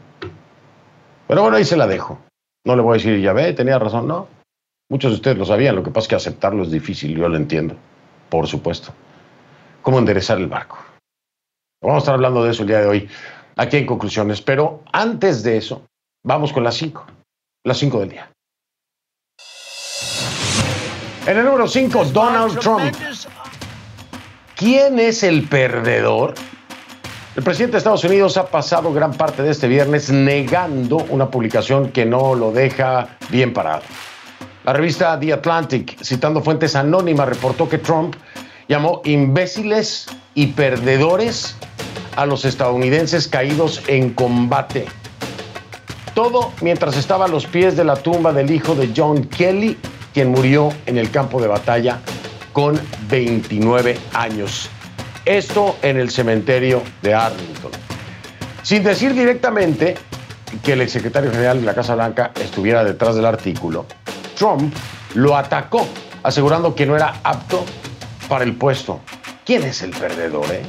[1.27, 2.19] Pero bueno, ahí se la dejo.
[2.65, 4.29] No le voy a decir, ya ve, tenía razón, no.
[4.89, 7.37] Muchos de ustedes lo sabían, lo que pasa es que aceptarlo es difícil, yo lo
[7.37, 7.75] entiendo,
[8.29, 8.93] por supuesto.
[9.81, 10.79] ¿Cómo enderezar el barco?
[11.83, 13.09] Vamos a estar hablando de eso el día de hoy,
[13.57, 15.87] aquí en conclusiones, pero antes de eso,
[16.25, 17.05] vamos con las cinco,
[17.65, 18.31] las cinco del día.
[21.27, 22.95] En el número cinco, Donald Trump.
[24.55, 26.35] ¿Quién es el perdedor?
[27.35, 31.91] El presidente de Estados Unidos ha pasado gran parte de este viernes negando una publicación
[31.91, 33.81] que no lo deja bien parado.
[34.65, 38.17] La revista The Atlantic, citando fuentes anónimas, reportó que Trump
[38.69, 41.57] llamó imbéciles y perdedores
[42.17, 44.85] a los estadounidenses caídos en combate.
[46.15, 49.79] Todo mientras estaba a los pies de la tumba del hijo de John Kelly,
[50.13, 51.99] quien murió en el campo de batalla
[52.53, 54.69] con 29 años.
[55.25, 57.71] Esto en el cementerio de Arlington.
[58.63, 59.97] Sin decir directamente
[60.65, 63.87] que el exsecretario general de la Casa Blanca estuviera detrás del artículo,
[64.37, 64.75] Trump
[65.15, 65.87] lo atacó,
[66.25, 67.65] asegurando que no era apto
[68.29, 69.01] para el puesto.
[69.45, 70.47] ¿Quién es el perdedor?
[70.53, 70.63] Eh?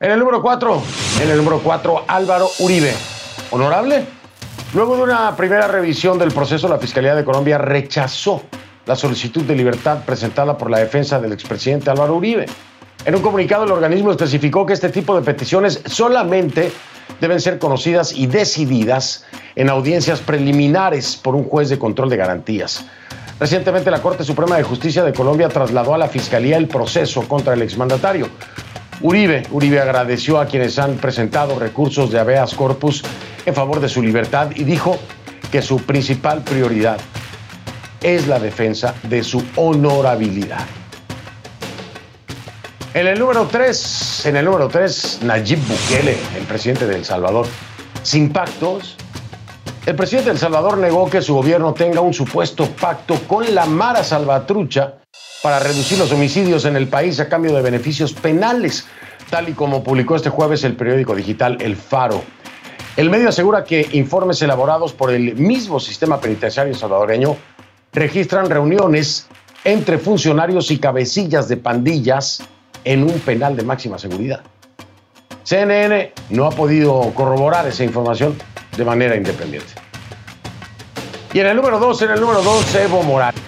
[0.00, 0.82] En el número 4,
[1.22, 2.94] en el número 4, Álvaro Uribe.
[3.50, 4.06] ¿Honorable?
[4.74, 8.42] Luego de una primera revisión del proceso, la Fiscalía de Colombia rechazó
[8.86, 12.46] la solicitud de libertad presentada por la defensa del expresidente Álvaro Uribe.
[13.04, 16.72] En un comunicado, el organismo especificó que este tipo de peticiones solamente
[17.20, 19.24] deben ser conocidas y decididas
[19.56, 22.84] en audiencias preliminares por un juez de control de garantías.
[23.38, 27.54] Recientemente, la Corte Suprema de Justicia de Colombia trasladó a la Fiscalía el proceso contra
[27.54, 28.28] el exmandatario.
[29.00, 33.02] Uribe, Uribe agradeció a quienes han presentado recursos de habeas corpus
[33.44, 34.98] en favor de su libertad y dijo
[35.50, 36.98] que su principal prioridad
[38.04, 40.64] es la defensa de su honorabilidad.
[42.92, 47.46] En el número 3, en el número 3, Nayib Bukele, el presidente de El Salvador.
[48.02, 48.96] Sin pactos,
[49.86, 53.64] el presidente de El Salvador negó que su gobierno tenga un supuesto pacto con la
[53.64, 54.96] Mara Salvatrucha
[55.42, 58.86] para reducir los homicidios en el país a cambio de beneficios penales,
[59.30, 62.22] tal y como publicó este jueves el periódico digital El Faro.
[62.96, 67.36] El medio asegura que informes elaborados por el mismo sistema penitenciario salvadoreño
[67.94, 69.26] registran reuniones
[69.64, 72.42] entre funcionarios y cabecillas de pandillas
[72.84, 74.42] en un penal de máxima seguridad.
[75.44, 78.36] CNN no ha podido corroborar esa información
[78.76, 79.72] de manera independiente.
[81.32, 83.40] Y en el número 2, en el número 2, Evo Morales.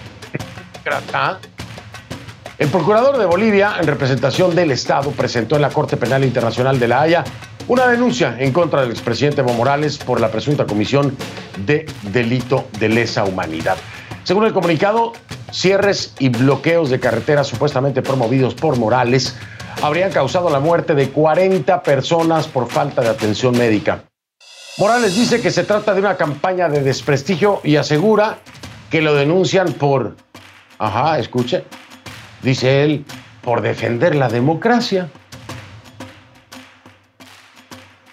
[2.58, 6.88] El procurador de Bolivia, en representación del Estado, presentó en la Corte Penal Internacional de
[6.88, 7.24] La Haya
[7.68, 11.16] una denuncia en contra del expresidente Evo Morales por la presunta comisión
[11.66, 13.76] de delito de lesa humanidad.
[14.26, 15.12] Según el comunicado,
[15.52, 19.36] cierres y bloqueos de carreteras supuestamente promovidos por Morales
[19.80, 24.02] habrían causado la muerte de 40 personas por falta de atención médica.
[24.78, 28.38] Morales dice que se trata de una campaña de desprestigio y asegura
[28.90, 30.16] que lo denuncian por,
[30.80, 31.62] ajá, escuche,
[32.42, 33.04] dice él,
[33.42, 35.08] por defender la democracia.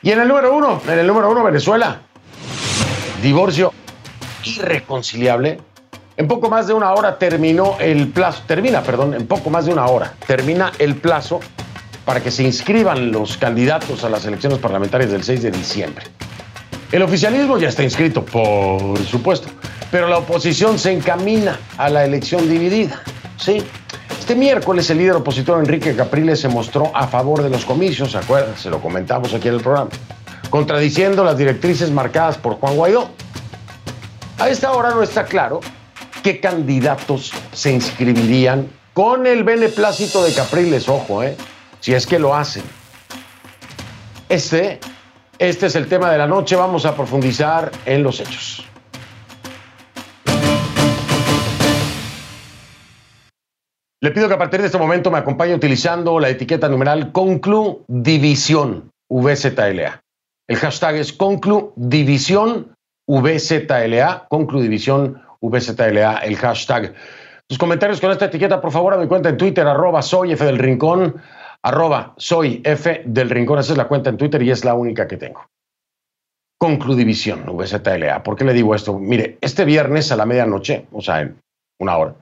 [0.04, 2.02] Y en el número uno, en el número uno, Venezuela.
[3.24, 3.74] Divorcio
[4.44, 5.73] irreconciliable.
[6.16, 9.74] En poco más de una hora terminó el plazo, termina, perdón, en poco más de
[9.74, 11.40] una hora termina el plazo
[12.06, 16.06] para que se inscriban los candidatos a las elecciones parlamentarias del 6 de diciembre.
[16.92, 19.48] El oficialismo ya está inscrito, por supuesto,
[19.90, 23.02] pero la oposición se encamina a la elección dividida.
[23.38, 23.64] Sí.
[24.20, 28.16] Este miércoles el líder opositor Enrique Capriles se mostró a favor de los comicios,
[28.58, 29.90] ¿se lo comentamos aquí en el programa,
[30.52, 33.10] contradiciendo las directrices marcadas por Juan Guaidó.
[34.38, 35.60] A esta hora no está claro
[36.24, 41.36] qué candidatos se inscribirían con el beneplácito de Capriles, ojo, ¿eh?
[41.80, 42.64] si es que lo hacen.
[44.30, 44.80] Este
[45.40, 46.56] este es el tema de la noche.
[46.56, 48.66] Vamos a profundizar en los hechos.
[54.00, 57.84] Le pido que a partir de este momento me acompañe utilizando la etiqueta numeral Conclu
[57.88, 60.02] División VZLA.
[60.48, 62.74] El hashtag es Conclu División
[63.08, 66.94] VZLA, Conclu División VZLA, el hashtag.
[67.50, 70.46] Sus comentarios con esta etiqueta, por favor, a mi cuenta en Twitter, arroba soy F
[70.46, 71.22] del Rincón
[71.64, 75.08] arroba soy F del Rincón, esa es la cuenta en Twitter y es la única
[75.08, 75.46] que tengo.
[76.60, 78.24] Concludivisión, VZLA.
[78.24, 78.98] ¿Por qué le digo esto?
[78.98, 81.40] Mire, este viernes a la medianoche, o sea, en
[81.80, 82.16] una hora,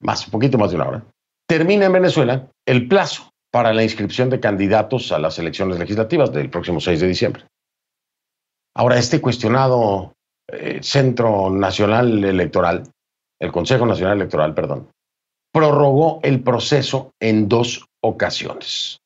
[0.00, 1.04] más, un poquito más de una hora,
[1.46, 6.50] termina en Venezuela el plazo para la inscripción de candidatos a las elecciones legislativas del
[6.50, 7.44] próximo 6 de diciembre.
[8.74, 10.12] Ahora, este cuestionado
[10.50, 12.84] eh, Centro Nacional Electoral,
[13.40, 14.88] el Consejo Nacional Electoral, perdón,
[15.52, 18.98] prorrogó el proceso en dos ocasiones.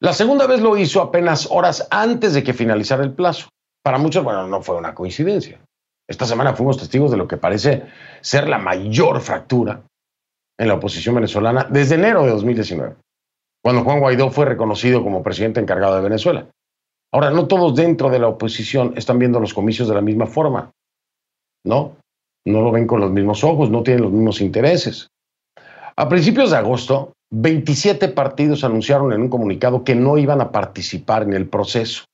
[0.00, 3.48] La segunda vez lo hizo apenas horas antes de que finalizara el plazo.
[3.82, 5.60] Para muchos, bueno, no fue una coincidencia.
[6.08, 7.84] Esta semana fuimos testigos de lo que parece
[8.20, 9.82] ser la mayor fractura
[10.58, 12.96] en la oposición venezolana desde enero de 2019,
[13.62, 16.46] cuando Juan Guaidó fue reconocido como presidente encargado de Venezuela.
[17.12, 20.70] Ahora, no todos dentro de la oposición están viendo los comicios de la misma forma,
[21.64, 21.96] ¿no?
[22.46, 25.08] No lo ven con los mismos ojos, no tienen los mismos intereses.
[25.96, 31.22] A principios de agosto, 27 partidos anunciaron en un comunicado que no iban a participar
[31.24, 32.04] en el proceso.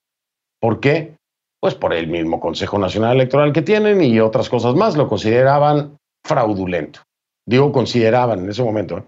[0.61, 1.15] ¿Por qué?
[1.61, 4.97] Pues por el mismo Consejo Nacional Electoral que tienen y otras cosas más.
[4.97, 7.01] Lo consideraban fraudulento.
[7.47, 9.05] Digo consideraban en ese momento, ¿eh?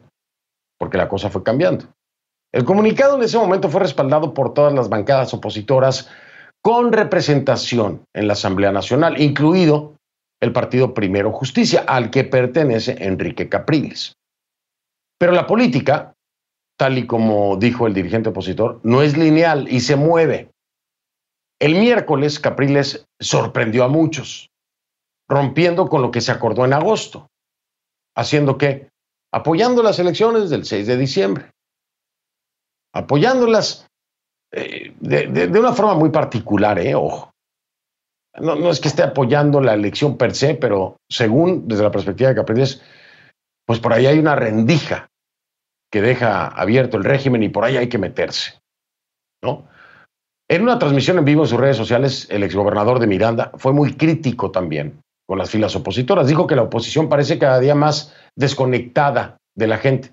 [0.78, 1.86] porque la cosa fue cambiando.
[2.52, 6.08] El comunicado en ese momento fue respaldado por todas las bancadas opositoras
[6.62, 9.94] con representación en la Asamblea Nacional, incluido
[10.40, 14.14] el partido Primero Justicia, al que pertenece Enrique Capriles.
[15.18, 16.14] Pero la política,
[16.78, 20.50] tal y como dijo el dirigente opositor, no es lineal y se mueve.
[21.60, 24.48] El miércoles Capriles sorprendió a muchos,
[25.28, 27.26] rompiendo con lo que se acordó en agosto,
[28.16, 28.88] haciendo que,
[29.32, 31.50] apoyando las elecciones del 6 de diciembre,
[32.94, 33.86] apoyándolas
[34.52, 37.30] eh, de, una forma muy particular, eh, ojo.
[38.40, 42.36] No, es que esté apoyando la elección per se, pero según desde la perspectiva de
[42.36, 42.82] Capriles,
[43.66, 45.08] pues por ahí hay una rendija
[45.90, 48.60] que deja abierto el régimen y por ahí hay que meterse.
[50.50, 53.94] En una transmisión en vivo en sus redes sociales, el exgobernador de Miranda fue muy
[53.94, 56.26] crítico también con las filas opositoras.
[56.26, 60.12] Dijo que la oposición parece cada día más desconectada de la gente.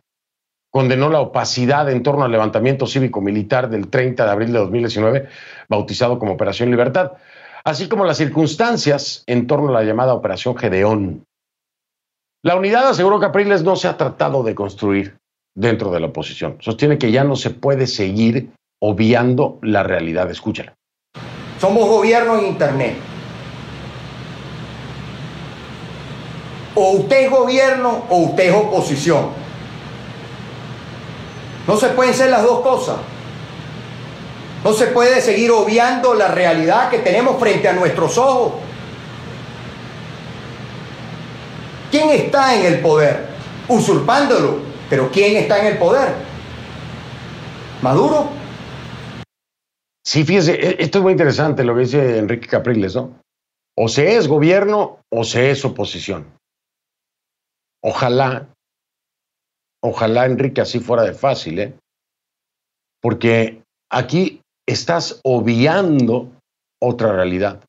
[0.76, 5.30] Condenó la opacidad en torno al levantamiento cívico-militar del 30 de abril de 2019,
[5.70, 7.14] bautizado como Operación Libertad,
[7.64, 11.24] así como las circunstancias en torno a la llamada Operación Gedeón,
[12.44, 15.18] la unidad, aseguró Capriles, no se ha tratado de construir
[15.56, 16.58] dentro de la oposición.
[16.60, 20.30] Sostiene que ya no se puede seguir obviando la realidad.
[20.30, 20.76] Escúchala.
[21.58, 22.98] Somos gobierno en Internet.
[26.76, 29.45] O usted es gobierno o usted es oposición.
[31.68, 32.98] No se pueden ser las dos cosas.
[34.64, 38.54] No se puede seguir obviando la realidad que tenemos frente a nuestros ojos
[41.96, 43.26] ¿Quién está en el poder?
[43.70, 44.60] Usurpándolo.
[44.90, 46.14] Pero ¿quién está en el poder?
[47.82, 48.28] ¿Maduro?
[50.04, 53.22] Sí, fíjese, e, esto es muy interesante lo que dice Enrique Capriles, ¿no?
[53.78, 56.38] O se es gobierno o se es oposición.
[57.82, 58.50] Ojalá,
[59.86, 61.78] ojalá Enrique así fuera de fácil, ¿eh?
[63.02, 63.62] Porque
[63.92, 66.32] aquí estás obviando
[66.82, 67.64] otra realidad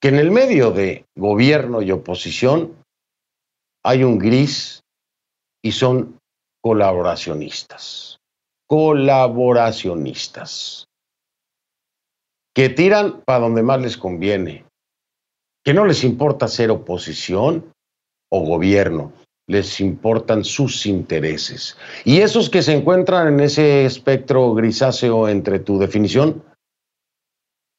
[0.00, 2.76] que en el medio de gobierno y oposición
[3.82, 4.82] hay un gris
[5.62, 6.18] y son
[6.62, 8.18] colaboracionistas.
[8.68, 10.86] Colaboracionistas.
[12.54, 14.64] que tiran para donde más les conviene,
[15.64, 17.72] que no les importa ser oposición
[18.30, 19.12] o gobierno,
[19.46, 21.76] les importan sus intereses.
[22.04, 26.42] Y esos que se encuentran en ese espectro grisáceo entre tu definición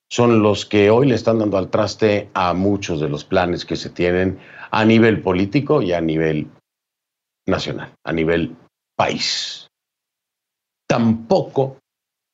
[0.09, 3.75] son los que hoy le están dando al traste a muchos de los planes que
[3.75, 4.39] se tienen
[4.69, 6.47] a nivel político y a nivel
[7.47, 8.55] nacional, a nivel
[8.95, 9.67] país.
[10.87, 11.79] Tampoco,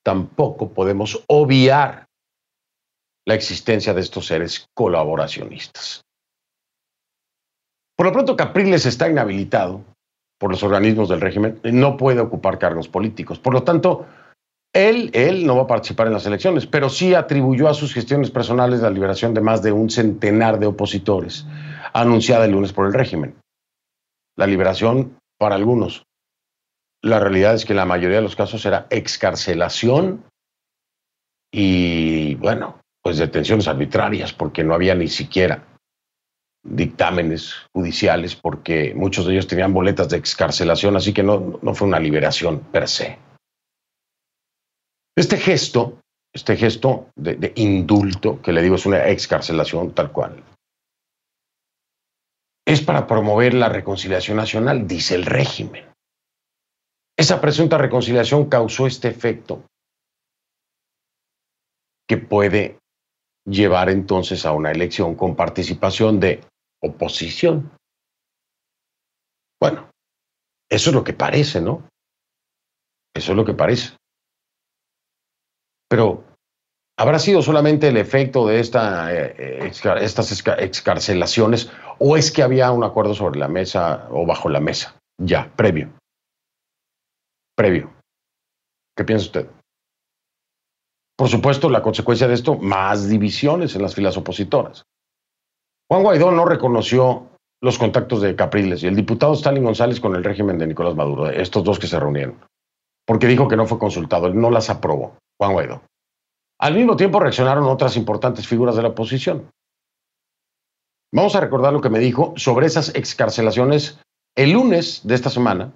[0.04, 2.06] tampoco podemos obviar
[3.26, 6.02] la existencia de estos seres colaboracionistas.
[8.02, 9.84] Por lo pronto, Capriles está inhabilitado
[10.40, 13.38] por los organismos del régimen, no puede ocupar cargos políticos.
[13.38, 14.08] Por lo tanto,
[14.74, 18.32] él, él no va a participar en las elecciones, pero sí atribuyó a sus gestiones
[18.32, 21.46] personales la liberación de más de un centenar de opositores,
[21.94, 23.36] anunciada el lunes por el régimen.
[24.36, 26.02] La liberación para algunos.
[27.04, 30.24] La realidad es que en la mayoría de los casos era excarcelación
[31.54, 35.68] y, bueno, pues detenciones arbitrarias, porque no había ni siquiera
[36.64, 41.88] dictámenes judiciales, porque muchos de ellos tenían boletas de excarcelación, así que no, no fue
[41.88, 43.18] una liberación per se.
[45.16, 46.00] Este gesto,
[46.34, 50.44] este gesto de, de, indulto, que le digo es una excarcelación tal cual,
[52.66, 55.92] es para promover la reconciliación nacional, dice el régimen.
[57.18, 59.64] Esa presunta reconciliación causó este efecto
[62.08, 62.78] que puede
[63.46, 66.42] llevar entonces a una elección con participación de
[66.82, 67.72] oposición.
[69.60, 69.90] Bueno,
[70.70, 71.88] eso es lo que parece, ¿no?
[73.14, 73.96] Eso es lo que parece.
[75.90, 76.24] Pero,
[76.98, 79.70] ¿habrá sido solamente el efecto de esta, eh,
[80.00, 81.70] estas excarcelaciones
[82.00, 84.98] o es que había un acuerdo sobre la mesa o bajo la mesa?
[85.20, 85.92] Ya, previo.
[87.56, 87.94] Previo.
[88.96, 89.50] ¿Qué piensa usted?
[91.18, 94.84] Por supuesto, la consecuencia de esto, más divisiones en las filas opositoras.
[95.92, 97.28] Juan Guaidó no reconoció
[97.62, 101.30] los contactos de Capriles y el diputado Stalin González con el régimen de Nicolás Maduro,
[101.30, 102.40] estos dos que se reunieron,
[103.06, 105.82] porque dijo que no fue consultado, él no las aprobó, Juan Guaidó.
[106.62, 109.50] Al mismo tiempo reaccionaron otras importantes figuras de la oposición.
[111.14, 114.00] Vamos a recordar lo que me dijo sobre esas excarcelaciones
[114.38, 115.74] el lunes de esta semana,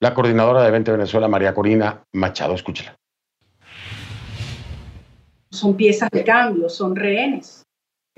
[0.00, 2.54] la coordinadora de 20 Venezuela, María Corina Machado.
[2.54, 2.96] Escúchela.
[5.52, 7.62] Son piezas de cambio, son rehenes.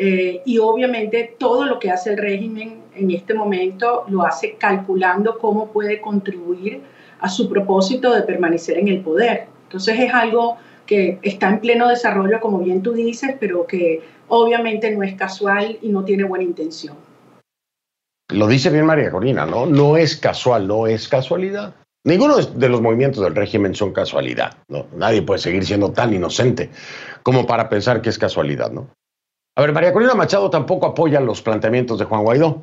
[0.03, 5.37] Eh, y obviamente todo lo que hace el régimen en este momento lo hace calculando
[5.37, 6.81] cómo puede contribuir
[7.21, 9.49] a su propósito de permanecer en el poder.
[9.65, 14.91] Entonces es algo que está en pleno desarrollo, como bien tú dices, pero que obviamente
[14.91, 16.97] no es casual y no tiene buena intención.
[18.31, 19.67] Lo dice bien María Corina, ¿no?
[19.67, 21.75] No es casual, no es casualidad.
[22.07, 24.87] Ninguno de los movimientos del régimen son casualidad, ¿no?
[24.97, 26.71] Nadie puede seguir siendo tan inocente
[27.23, 28.89] como para pensar que es casualidad, ¿no?
[29.57, 32.63] A ver, María Corina Machado tampoco apoya los planteamientos de Juan Guaidó.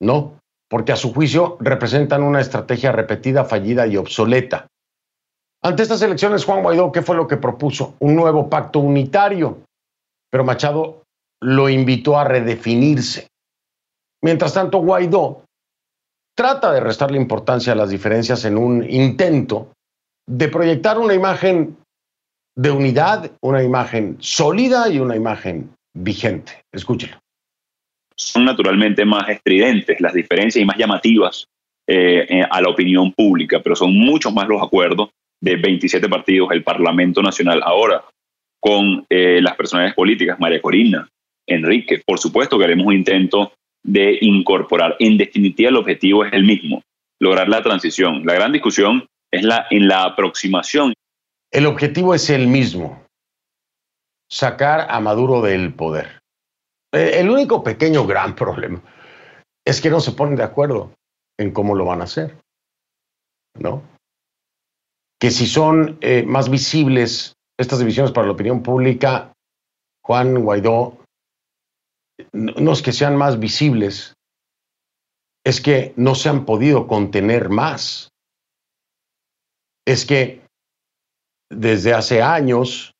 [0.00, 4.66] No, porque a su juicio representan una estrategia repetida, fallida y obsoleta.
[5.62, 7.94] Ante estas elecciones, Juan Guaidó, ¿qué fue lo que propuso?
[7.98, 9.58] Un nuevo pacto unitario.
[10.30, 11.02] Pero Machado
[11.40, 13.28] lo invitó a redefinirse.
[14.22, 15.42] Mientras tanto, Guaidó
[16.36, 19.72] trata de restarle importancia a las diferencias en un intento
[20.28, 21.76] de proyectar una imagen
[22.56, 26.64] de unidad, una imagen sólida y una imagen vigente.
[26.72, 27.18] Escúchelo.
[28.16, 31.46] Son naturalmente más estridentes las diferencias y más llamativas
[31.86, 36.50] eh, eh, a la opinión pública, pero son muchos más los acuerdos de 27 partidos
[36.52, 38.04] el Parlamento Nacional ahora
[38.60, 41.08] con eh, las personalidades políticas, María Corina,
[41.46, 42.02] Enrique.
[42.04, 43.52] Por supuesto que haremos un intento
[43.84, 44.96] de incorporar.
[44.98, 46.82] En definitiva, el objetivo es el mismo,
[47.20, 48.26] lograr la transición.
[48.26, 50.92] La gran discusión es la, en la aproximación.
[51.50, 53.06] El objetivo es el mismo,
[54.30, 56.20] sacar a Maduro del poder.
[56.92, 58.82] Eh, el único pequeño gran problema
[59.66, 60.92] es que no se ponen de acuerdo
[61.38, 62.38] en cómo lo van a hacer.
[63.58, 63.82] ¿No?
[65.20, 69.32] Que si son eh, más visibles estas divisiones para la opinión pública,
[70.04, 70.98] Juan Guaidó,
[72.32, 74.14] no es que sean más visibles,
[75.44, 78.10] es que no se han podido contener más.
[79.86, 80.42] Es que
[81.50, 82.92] desde hace años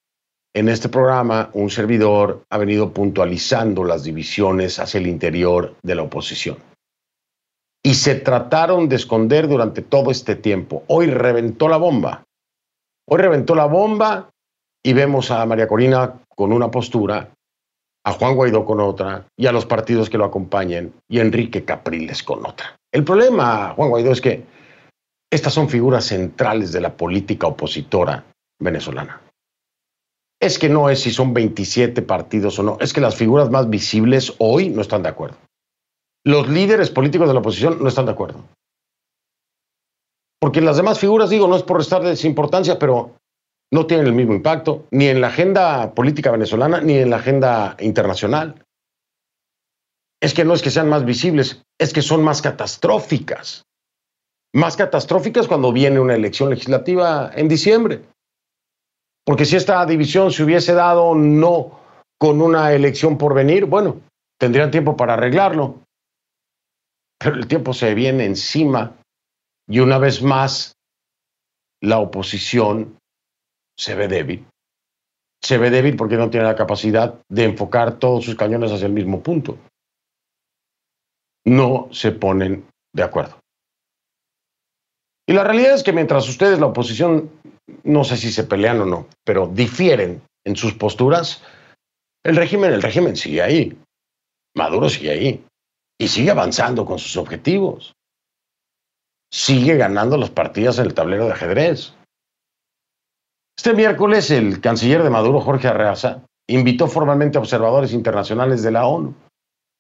[0.59, 6.03] en este programa, un servidor ha venido puntualizando las divisiones hacia el interior de la
[6.03, 6.57] oposición.
[7.81, 10.83] Y se trataron de esconder durante todo este tiempo.
[10.89, 12.25] Hoy reventó la bomba.
[13.09, 14.31] Hoy reventó la bomba
[14.83, 17.31] y vemos a María Corina con una postura,
[18.05, 22.25] a Juan Guaidó con otra y a los partidos que lo acompañen y Enrique Capriles
[22.25, 22.77] con otra.
[22.93, 24.45] El problema, Juan Guaidó, es que
[25.31, 28.25] estas son figuras centrales de la política opositora
[28.59, 29.21] venezolana
[30.41, 33.69] es que no es si son 27 partidos o no, es que las figuras más
[33.69, 35.37] visibles hoy no están de acuerdo.
[36.25, 38.45] Los líderes políticos de la oposición no están de acuerdo.
[40.41, 43.17] Porque las demás figuras, digo, no es por restarles importancia, pero
[43.73, 47.77] no tienen el mismo impacto, ni en la agenda política venezolana, ni en la agenda
[47.81, 48.65] internacional.
[50.21, 53.65] Es que no es que sean más visibles, es que son más catastróficas.
[54.55, 58.03] Más catastróficas cuando viene una elección legislativa en diciembre.
[59.29, 61.81] Porque si esta división se hubiese dado no
[62.19, 64.01] con una elección por venir, bueno,
[64.41, 65.83] tendrían tiempo para arreglarlo.
[67.19, 68.97] Pero el tiempo se viene encima
[69.69, 70.73] y una vez más
[71.83, 72.97] la oposición
[73.77, 74.47] se ve débil.
[75.45, 78.95] Se ve débil porque no tiene la capacidad de enfocar todos sus cañones hacia el
[78.95, 79.59] mismo punto.
[81.45, 83.39] No se ponen de acuerdo.
[85.29, 87.31] Y la realidad es que mientras ustedes, la oposición,
[87.89, 91.43] no sé si se pelean o no, pero difieren en sus posturas,
[92.25, 93.79] el régimen, el régimen sigue ahí.
[94.55, 95.45] Maduro sigue ahí.
[95.99, 97.95] Y sigue avanzando con sus objetivos.
[99.33, 101.95] Sigue ganando las partidas en el tablero de ajedrez.
[103.57, 108.87] Este miércoles, el canciller de Maduro, Jorge Arreaza, invitó formalmente a observadores internacionales de la
[108.87, 109.15] ONU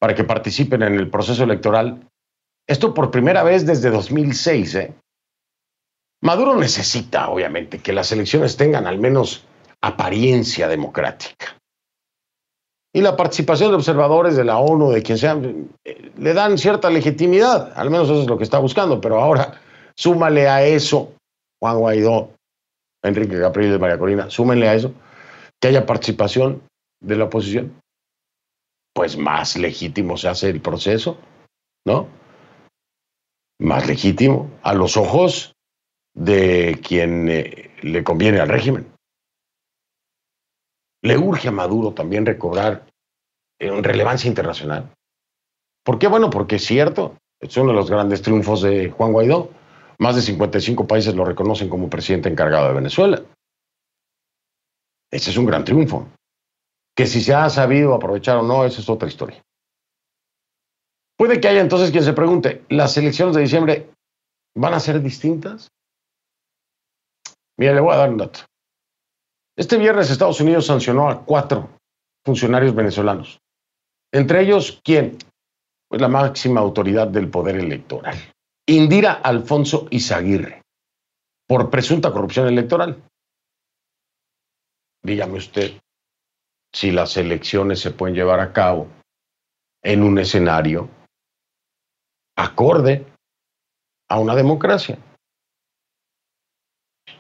[0.01, 2.09] para que participen en el proceso electoral.
[2.67, 4.75] Esto por primera vez desde 2006.
[4.75, 4.95] ¿eh?
[6.21, 9.45] Maduro necesita, obviamente, que las elecciones tengan al menos
[9.81, 11.57] apariencia democrática.
[12.93, 15.39] Y la participación de observadores de la ONU, de quien sea,
[15.85, 19.61] eh, le dan cierta legitimidad, al menos eso es lo que está buscando, pero ahora
[19.95, 21.12] súmale a eso,
[21.61, 22.31] Juan Guaidó,
[23.05, 24.93] Enrique Capriles de María Corina, súmenle a eso,
[25.61, 26.62] que haya participación
[27.01, 27.81] de la oposición,
[28.95, 31.19] pues más legítimo se hace el proceso,
[31.87, 32.09] ¿no?
[33.61, 35.53] Más legítimo a los ojos
[36.19, 38.93] de quien eh, le conviene al régimen.
[41.03, 42.87] Le urge a Maduro también recobrar
[43.61, 44.93] eh, relevancia internacional.
[45.85, 46.09] ¿Por qué?
[46.09, 49.51] Bueno, porque es cierto, es uno de los grandes triunfos de Juan Guaidó.
[50.01, 53.23] Más de 55 países lo reconocen como presidente encargado de Venezuela.
[55.11, 56.09] Ese es un gran triunfo.
[56.97, 59.41] Que si se ha sabido aprovechar o no, esa es otra historia.
[61.16, 63.91] Puede que haya entonces quien se pregunte, ¿las elecciones de diciembre
[64.57, 65.69] van a ser distintas?
[67.59, 68.41] Mira, le voy a dar un dato.
[69.57, 71.69] Este viernes Estados Unidos sancionó a cuatro
[72.25, 73.41] funcionarios venezolanos.
[74.13, 75.19] Entre ellos, ¿quién?
[75.89, 78.17] Pues la máxima autoridad del poder electoral.
[78.67, 80.63] Indira Alfonso Izaguirre,
[81.49, 83.03] por presunta corrupción electoral.
[85.03, 85.81] Dígame usted
[86.73, 88.89] si las elecciones se pueden llevar a cabo
[89.83, 90.89] en un escenario
[92.37, 93.05] acorde
[94.09, 94.99] a una democracia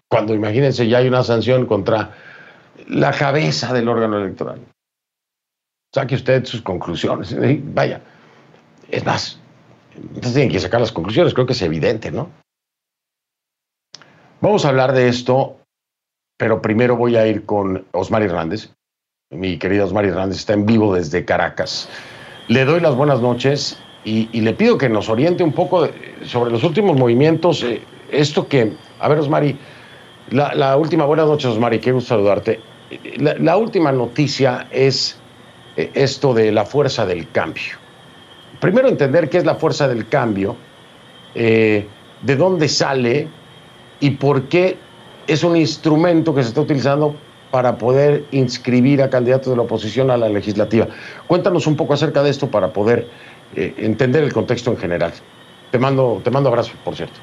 [0.08, 2.14] cuando imagínense ya hay una sanción contra
[2.88, 4.60] la cabeza del órgano electoral.
[5.94, 7.34] Saque usted sus conclusiones.
[7.74, 8.00] Vaya,
[8.90, 9.38] es más,
[9.94, 12.30] entonces tienen que sacar las conclusiones, creo que es evidente, ¿no?
[14.40, 15.56] Vamos a hablar de esto,
[16.36, 18.70] pero primero voy a ir con Osmar Hernández.
[19.30, 21.88] Mi querido Osmar Hernández está en vivo desde Caracas.
[22.46, 25.88] Le doy las buenas noches y, le pido que nos oriente un poco
[26.24, 27.62] sobre los últimos movimientos.
[27.62, 29.58] Eh, esto que, a ver, Osmari,
[30.30, 32.60] la, última, buenas noches, Osmari, qué gusto saludarte.
[33.18, 35.18] La, última noticia es
[35.76, 37.76] eh, esto de la fuerza del cambio.
[38.60, 40.56] Primero entender qué es la fuerza del cambio,
[41.34, 41.86] eh,
[42.22, 43.28] de dónde sale
[44.00, 44.76] y por qué
[45.26, 47.14] es un instrumento que se está utilizando
[47.50, 50.88] para poder inscribir a candidatos de la oposición a la legislativa.
[51.26, 53.08] Cuéntanos un poco acerca de esto para poder
[53.54, 55.12] eh, entender el contexto en general.
[55.70, 57.18] Te mando, te mando abrazos, por cierto.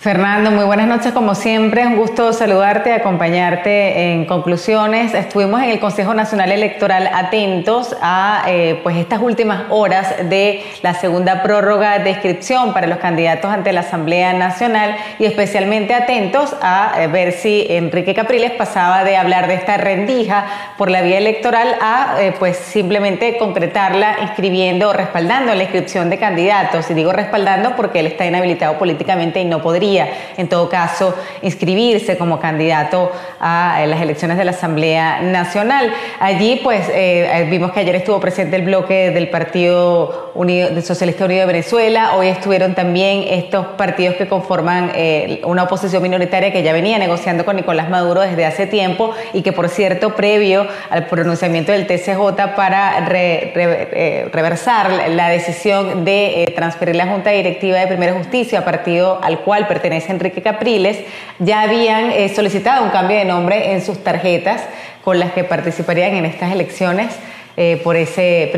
[0.00, 1.86] Fernando, muy buenas noches como siempre.
[1.86, 5.12] Un gusto saludarte, acompañarte en conclusiones.
[5.12, 10.94] Estuvimos en el Consejo Nacional Electoral atentos a eh, pues estas últimas horas de la
[10.94, 16.94] segunda prórroga de inscripción para los candidatos ante la Asamblea Nacional y especialmente atentos a
[16.96, 20.46] eh, ver si Enrique Capriles pasaba de hablar de esta rendija
[20.78, 26.16] por la vía electoral a eh, pues simplemente concretarla inscribiendo o respaldando la inscripción de
[26.16, 26.90] candidatos.
[26.90, 32.16] Y digo respaldando porque él está inhabilitado políticamente y no podría en todo caso, inscribirse
[32.16, 33.10] como candidato
[33.40, 35.92] a las elecciones de la Asamblea Nacional.
[36.18, 41.40] Allí, pues, eh, vimos que ayer estuvo presente el bloque del Partido Unido, Socialista Unido
[41.40, 42.16] de Venezuela.
[42.16, 47.44] Hoy estuvieron también estos partidos que conforman eh, una oposición minoritaria que ya venía negociando
[47.44, 52.54] con Nicolás Maduro desde hace tiempo y que, por cierto, previo al pronunciamiento del TCJ
[52.54, 59.40] para eh, reversar la decisión de transferir la Junta Directiva de Primera Justicia, partido al
[59.40, 60.98] cual pertenece pertenece Enrique Capriles,
[61.38, 64.60] ya habían eh, solicitado un cambio de nombre en sus tarjetas
[65.02, 67.08] con las que participarían en estas elecciones
[67.56, 68.52] eh, por ese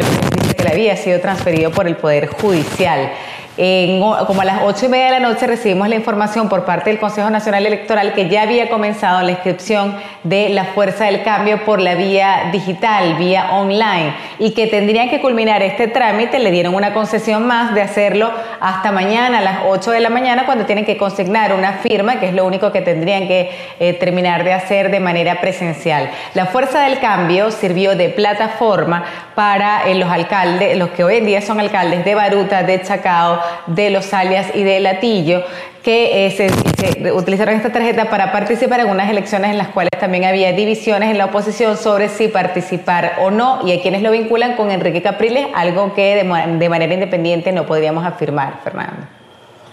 [0.56, 3.12] que le había sido transferido por el Poder Judicial
[3.56, 6.98] como a las ocho y media de la noche recibimos la información por parte del
[6.98, 11.78] Consejo Nacional Electoral que ya había comenzado la inscripción de la Fuerza del Cambio por
[11.78, 16.38] la vía digital, vía online, y que tendrían que culminar este trámite.
[16.38, 18.30] Le dieron una concesión más de hacerlo
[18.60, 22.28] hasta mañana a las 8 de la mañana cuando tienen que consignar una firma, que
[22.28, 26.10] es lo único que tendrían que eh, terminar de hacer de manera presencial.
[26.32, 31.26] La Fuerza del Cambio sirvió de plataforma para eh, los alcaldes, los que hoy en
[31.26, 35.42] día son alcaldes de Baruta, de Chacao, de Los Alias y de Latillo,
[35.82, 40.24] que eh, se, utilizaron esta tarjeta para participar en unas elecciones en las cuales también
[40.24, 44.54] había divisiones en la oposición sobre si participar o no, y a quienes lo vinculan
[44.54, 49.06] con Enrique Capriles, algo que de, manera independiente no podríamos afirmar, Fernando.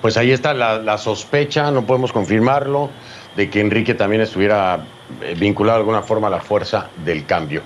[0.02, 2.90] Pues ahí está la, sospecha, no podemos confirmarlo,
[3.36, 4.80] de que Enrique también estuviera
[5.22, 7.62] eh, vinculado de alguna forma a la fuerza del cambio.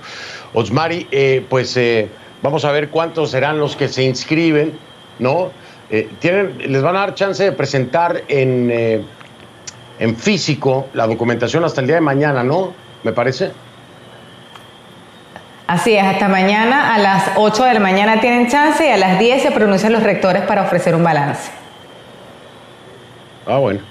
[0.53, 1.77] Osmari, eh, pues
[2.41, 4.77] vamos a ver cuántos serán los que se inscriben,
[5.19, 5.51] ¿no?
[5.89, 9.01] Eh, tienen, les van a dar chance de presentar en, eh,
[9.99, 12.73] en físico la documentación hasta el día de mañana, ¿no?
[13.03, 13.51] Me parece.
[15.67, 19.19] Así es, hasta mañana a las 8 de la mañana tienen chance y a las
[19.19, 21.51] 10 se pronuncian los rectores para ofrecer un balance.
[23.45, 23.81] Ah, bueno.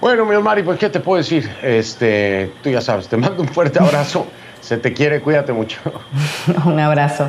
[0.00, 1.50] Bueno, mi Mari, pues qué te puedo decir.
[1.62, 4.26] Este, tú ya sabes, te mando un fuerte abrazo.
[4.62, 5.80] Se te quiere, cuídate mucho.
[6.64, 7.28] un abrazo.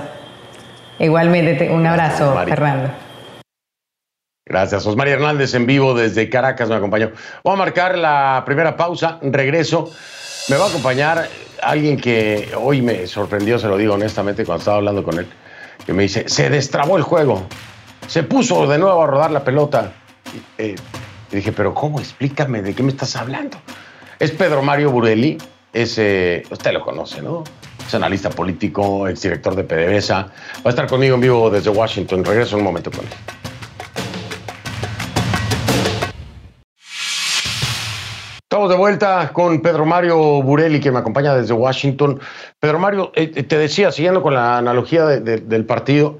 [1.00, 2.92] Igualmente, un abrazo, Fernando.
[4.46, 4.86] Gracias.
[4.86, 7.12] Osmar Hernández en vivo desde Caracas me acompañó.
[7.44, 9.90] Voy a marcar la primera pausa, regreso.
[10.48, 11.28] Me va a acompañar
[11.62, 15.28] alguien que hoy me sorprendió, se lo digo honestamente, cuando estaba hablando con él,
[15.86, 17.48] que me dice, se destrabó el juego,
[18.08, 19.94] se puso de nuevo a rodar la pelota.
[20.58, 20.76] Eh,
[21.32, 22.00] y dije, pero ¿cómo?
[22.00, 23.58] Explícame, ¿de qué me estás hablando?
[24.20, 25.38] Es Pedro Mario Burelli,
[25.74, 25.98] es,
[26.52, 27.44] usted lo conoce, ¿no?
[27.86, 30.22] Es analista político, exdirector de PDVSA.
[30.22, 32.24] Va a estar conmigo en vivo desde Washington.
[32.24, 33.12] Regreso un momento con él.
[38.44, 42.20] Estamos de vuelta con Pedro Mario Burelli, que me acompaña desde Washington.
[42.60, 46.20] Pedro Mario, eh, eh, te decía, siguiendo con la analogía del partido,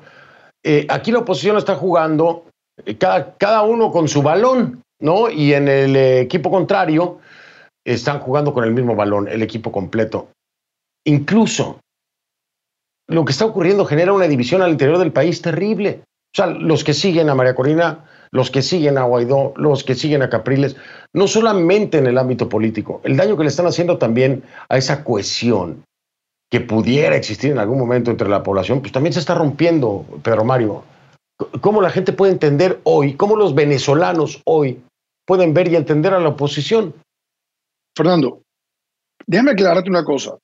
[0.64, 2.46] eh, aquí la oposición está jugando
[2.98, 5.30] cada, cada uno con su balón, ¿no?
[5.30, 7.20] Y en el equipo contrario
[7.86, 10.30] están jugando con el mismo balón, el equipo completo.
[11.06, 11.80] Incluso
[13.08, 16.02] lo que está ocurriendo genera una división al interior del país terrible.
[16.06, 19.94] O sea, los que siguen a María Corina los que siguen a Guaidó, los que
[19.94, 20.76] siguen a Capriles,
[21.14, 25.04] no solamente en el ámbito político, el daño que le están haciendo también a esa
[25.04, 25.84] cohesión
[26.52, 30.44] que pudiera existir en algún momento entre la población, pues también se está rompiendo, Pedro
[30.44, 30.84] Mario.
[31.62, 34.82] ¿Cómo la gente puede entender hoy, cómo los venezolanos hoy
[35.28, 36.96] pueden ver y entender a la oposición?
[37.96, 38.44] Fernando,
[39.26, 40.38] déjame aclararte una cosa.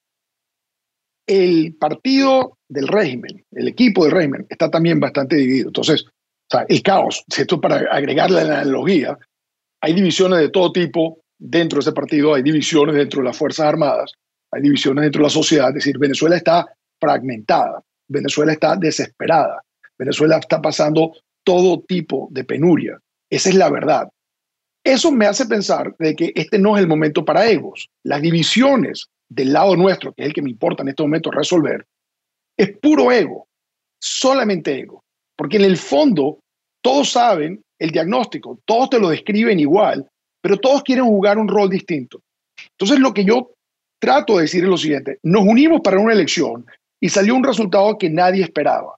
[1.27, 5.69] El partido del régimen, el equipo del régimen, está también bastante dividido.
[5.69, 6.05] Entonces,
[6.67, 9.17] el caos, esto para agregarle la analogía,
[9.81, 13.67] hay divisiones de todo tipo dentro de ese partido, hay divisiones dentro de las Fuerzas
[13.67, 14.11] Armadas,
[14.51, 16.65] hay divisiones dentro de la sociedad, es decir, Venezuela está
[16.99, 19.63] fragmentada, Venezuela está desesperada,
[19.97, 22.99] Venezuela está pasando todo tipo de penuria.
[23.29, 24.09] Esa es la verdad.
[24.83, 27.89] Eso me hace pensar de que este no es el momento para egos.
[28.03, 31.85] Las divisiones del lado nuestro, que es el que me importa en este momento resolver,
[32.57, 33.47] es puro ego,
[34.01, 35.03] solamente ego.
[35.37, 36.39] Porque en el fondo
[36.81, 40.07] todos saben el diagnóstico, todos te lo describen igual,
[40.41, 42.21] pero todos quieren jugar un rol distinto.
[42.71, 43.51] Entonces lo que yo
[43.99, 46.65] trato de decir es lo siguiente, nos unimos para una elección
[47.01, 48.95] y salió un resultado que nadie esperaba.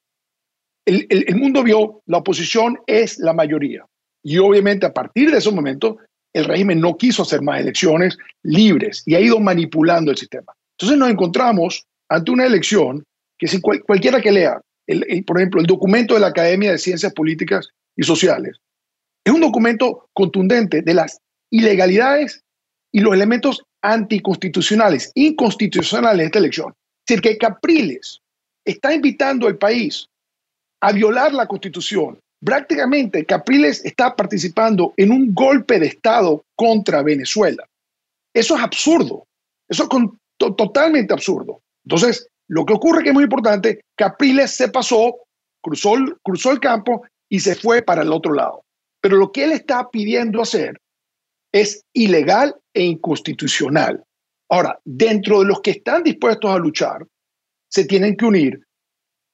[0.85, 3.85] El, el, mundo vio, la oposición es la mayoría.
[4.23, 5.97] Y obviamente a partir de ese momento,
[6.33, 10.53] el régimen no quiso hacer más elecciones libres y ha ido manipulando el sistema.
[10.77, 13.03] Entonces nos encontramos ante una elección
[13.37, 14.61] que si cualquiera que lea
[15.25, 18.57] por ejemplo, el documento de la Academia de Ciencias Políticas y Sociales,
[19.23, 21.19] es un documento contundente de las
[21.51, 22.41] ilegalidades
[22.91, 26.73] y los elementos anticonstitucionales, inconstitucionales de esta elección.
[27.05, 28.19] Es decir, que Capriles
[28.65, 30.07] está invitando al país
[30.81, 32.19] a violar la constitución.
[32.43, 37.67] Prácticamente Capriles está participando en un golpe de Estado contra Venezuela.
[38.33, 39.25] Eso es absurdo.
[39.69, 39.89] Eso es
[40.57, 41.61] totalmente absurdo.
[41.85, 45.15] Entonces, lo que ocurre que es muy importante, Capriles se pasó,
[45.61, 48.63] cruzó el campo y se fue para el otro lado.
[49.01, 50.79] Pero lo que él está pidiendo hacer
[51.51, 54.03] es ilegal e inconstitucional.
[54.49, 57.05] Ahora, dentro de los que están dispuestos a luchar,
[57.69, 58.65] se tienen que unir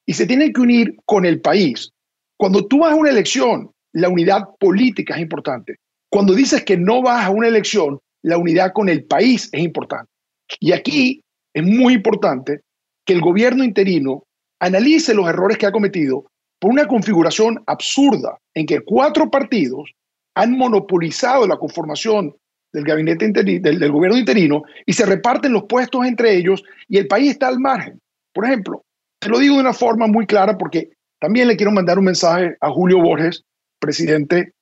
[0.05, 1.91] y se tienen que unir con el país.
[2.37, 5.77] Cuando tú vas a una elección, la unidad política es importante,
[6.09, 10.11] cuando dices que no vas a una elección, la unidad con el país es importante.
[10.59, 11.21] Y aquí
[11.53, 12.61] es muy importante
[13.05, 14.23] que el gobierno interino
[14.59, 16.25] analice los errores que ha cometido
[16.59, 19.91] por una configuración absurda en que cuatro partidos
[20.35, 22.35] han monopolizado la conformación
[22.73, 27.31] del gabinete del, gobierno interino y se reparten los puestos entre ellos y el país
[27.31, 27.99] está al margen.
[28.33, 28.83] Por ejemplo,
[29.19, 32.55] te lo digo de una forma muy clara porque también le quiero mandar un mensaje
[32.61, 33.43] a Julio Borges,
[33.79, 34.53] presidente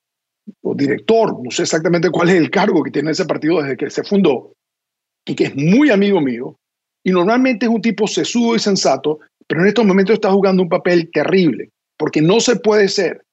[0.62, 3.90] o director, no sé exactamente cuál es el cargo que tiene ese partido desde que
[3.90, 4.54] se fundó,
[5.26, 6.58] y que es muy amigo mío,
[7.04, 10.70] y normalmente es un tipo sesudo y sensato, pero en estos momentos está jugando un
[10.70, 13.24] papel terrible, porque no se puede ser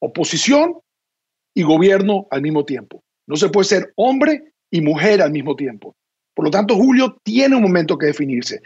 [0.00, 0.78] oposición
[1.54, 3.02] y gobierno al mismo tiempo.
[3.26, 5.96] No se puede ser hombre y mujer al mismo tiempo.
[6.34, 8.60] Por lo tanto, Julio tiene un momento que definirse.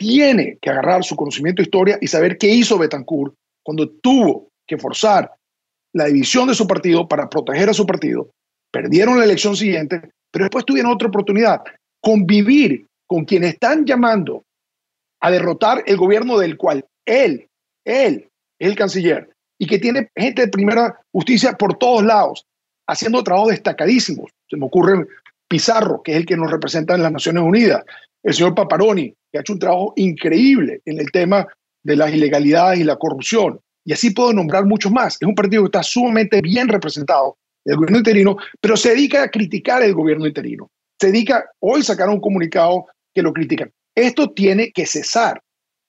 [0.00, 4.78] Tiene que agarrar su conocimiento de historia y saber qué hizo Betancourt cuando tuvo que
[4.78, 5.30] forzar
[5.92, 8.30] la división de su partido para proteger a su partido.
[8.72, 11.60] Perdieron la elección siguiente, pero después tuvieron otra oportunidad.
[12.00, 14.42] Convivir con quienes están llamando
[15.20, 17.46] a derrotar el gobierno del cual él,
[17.84, 18.26] él
[18.58, 19.28] es el canciller
[19.58, 22.46] y que tiene gente de primera justicia por todos lados,
[22.88, 24.30] haciendo trabajos destacadísimos.
[24.48, 25.06] Se me ocurre
[25.50, 27.82] Pizarro, que es el que nos representa en las Naciones Unidas,
[28.22, 31.44] el señor Paparoni, que ha hecho un trabajo increíble en el tema
[31.82, 33.58] de las ilegalidades y la corrupción.
[33.84, 35.16] Y así puedo nombrar muchos más.
[35.20, 39.28] Es un partido que está sumamente bien representado, el gobierno interino, pero se dedica a
[39.28, 40.70] criticar el gobierno interino.
[41.00, 43.72] Se dedica, hoy sacaron un comunicado que lo critican.
[43.96, 45.42] Esto tiene que cesar,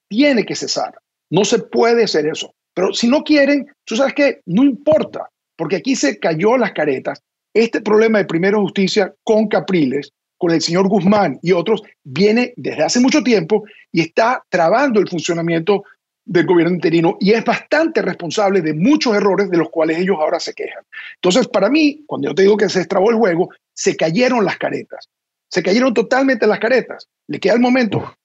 [0.09, 0.95] tiene que cesar.
[1.30, 2.51] No se puede hacer eso.
[2.74, 7.22] Pero si no quieren, tú sabes que no importa, porque aquí se cayó las caretas.
[7.54, 12.84] Este problema de primera justicia con Capriles, con el señor Guzmán y otros, viene desde
[12.84, 15.84] hace mucho tiempo y está trabando el funcionamiento
[16.26, 20.39] del gobierno interino y es bastante responsable de muchos errores de los cuales ellos ahora
[20.39, 20.84] se quejan.
[21.16, 24.58] Entonces, para mí, cuando yo te digo que se estrabó el juego, se cayeron las
[24.58, 25.10] caretas.
[25.49, 27.08] Se cayeron totalmente las caretas.
[27.28, 28.16] Le queda el momento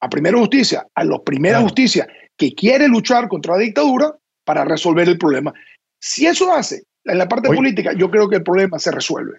[0.00, 2.06] a Primera Justicia, a los Primera Justicia,
[2.36, 4.14] que quiere luchar contra la dictadura
[4.44, 5.54] para resolver el problema.
[5.98, 9.38] Si eso hace en la parte política, yo creo que el problema se resuelve.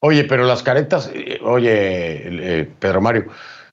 [0.00, 3.26] Oye, pero las caretas, eh, oye, eh, Pedro Mario,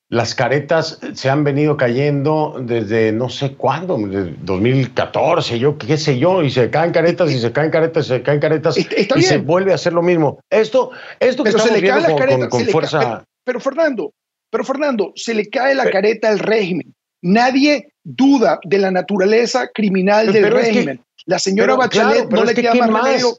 [0.09, 6.41] las caretas se han venido cayendo desde no sé cuándo, 2014, yo qué sé yo,
[6.41, 9.71] y se caen caretas y se caen caretas y se caen caretas y se vuelve
[9.71, 10.39] a hacer lo mismo.
[10.49, 13.23] Esto, esto que estamos viendo con, fuerza.
[13.43, 14.13] pero, Fernando,
[14.49, 16.94] pero Fernando, se le cae la careta al régimen.
[17.25, 21.03] Nadie duda de la naturaleza criminal del régimen.
[21.25, 23.37] la señora Bachelet no le queda más remedio.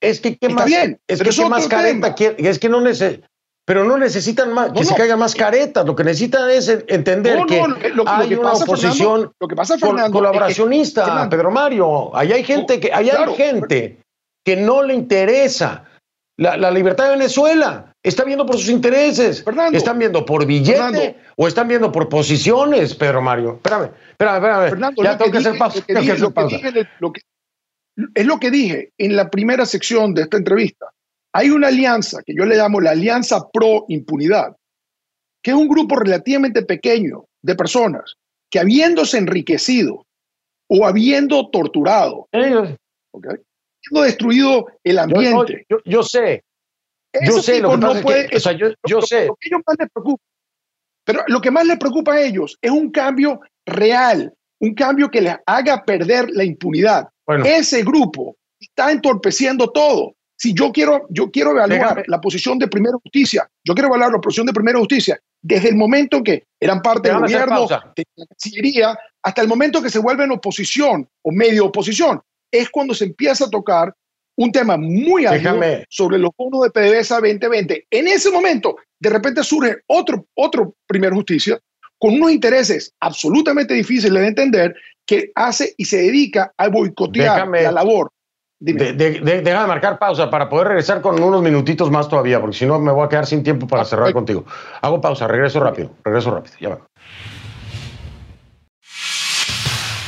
[0.00, 3.28] Es que qué más, bien, es que qué más careta, es que no necesita
[3.64, 5.86] pero no necesitan más, que se caigan más caretas.
[5.86, 7.62] Lo que necesitan es entender que
[8.06, 12.14] hay una oposición lo que pasa, colaboracionista, Pedro Mario.
[12.16, 14.00] Ahí hay gente que, hay gente
[14.44, 15.84] que no le interesa
[16.36, 17.91] la, libertad de Venezuela.
[18.02, 19.44] Está viendo por sus intereses.
[19.72, 23.54] están viendo por billete o están viendo por posiciones, Pedro Mario.
[23.54, 24.94] Espérame, espérame, espérame.
[25.02, 26.56] ya tengo que, hacer pausa.
[28.14, 30.86] Es lo que dije en la primera sección de esta entrevista
[31.32, 34.54] hay una alianza que yo le llamo la Alianza Pro Impunidad,
[35.42, 38.16] que es un grupo relativamente pequeño de personas
[38.50, 40.06] que habiéndose enriquecido
[40.68, 45.66] o habiendo torturado, okay, habiendo destruido el ambiente.
[45.86, 46.44] Yo, sé.
[47.20, 48.28] Yo sé lo que no puede,
[48.88, 49.28] yo, sé.
[51.04, 55.20] pero lo que más les preocupa a ellos es un cambio real, un cambio que
[55.20, 57.08] les haga perder la impunidad.
[57.44, 60.14] Ese grupo está entorpeciendo todo.
[60.36, 64.20] Si yo quiero, yo quiero evaluar la posición de primera justicia, yo quiero evaluar la
[64.20, 68.98] posición de primera justicia desde el momento que eran parte del gobierno, de la Cancillería,
[69.22, 72.20] hasta el momento que se vuelven oposición o medio oposición.
[72.50, 73.94] Es cuando se empieza a tocar
[74.36, 77.86] un tema muy amplio sobre los fondos de PDVSA 2020.
[77.90, 81.58] En ese momento, de repente surge otro, otro primera justicia
[81.98, 84.74] con unos intereses absolutamente difíciles de entender
[85.06, 88.10] que hace y se dedica a boicotear la labor
[88.62, 88.92] de,
[89.42, 92.78] deja de marcar pausa para poder regresar con unos minutitos más todavía, porque si no
[92.78, 94.44] me voy a quedar sin tiempo para cerrar contigo.
[94.80, 96.86] Hago pausa, regreso rápido, regreso rápido, ya va.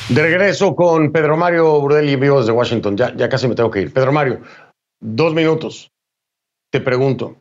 [0.09, 2.95] De regreso con Pedro Mario Burdelli, vivo desde Washington.
[2.95, 3.93] Ya, ya casi me tengo que ir.
[3.93, 4.43] Pedro Mario,
[5.01, 5.91] dos minutos.
[6.71, 7.39] Te pregunto,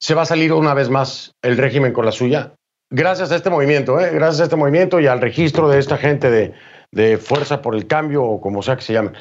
[0.00, 2.54] ¿se va a salir una vez más el régimen con la suya?
[2.88, 4.10] Gracias a este movimiento, ¿eh?
[4.12, 6.54] gracias a este movimiento y al registro de esta gente de,
[6.92, 9.12] de Fuerza por el Cambio, o como sea que se llame.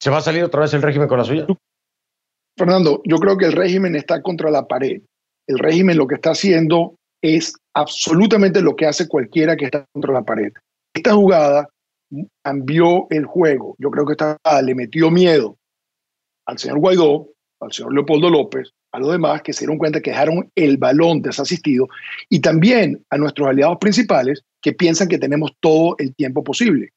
[0.00, 1.46] ¿Se va a salir otra vez el régimen con la suya?
[2.56, 5.02] Fernando, yo creo que el régimen está contra la pared.
[5.48, 10.12] El régimen lo que está haciendo es absolutamente lo que hace cualquiera que está contra
[10.12, 10.52] la pared.
[10.94, 11.68] Esta jugada
[12.42, 13.74] cambió el juego.
[13.78, 15.58] Yo creo que esta le metió miedo
[16.46, 17.28] al señor Guaidó,
[17.60, 21.20] al señor Leopoldo López, a los demás que se dieron cuenta que dejaron el balón
[21.20, 21.88] desasistido
[22.28, 26.90] y también a nuestros aliados principales que piensan que tenemos todo el tiempo posible.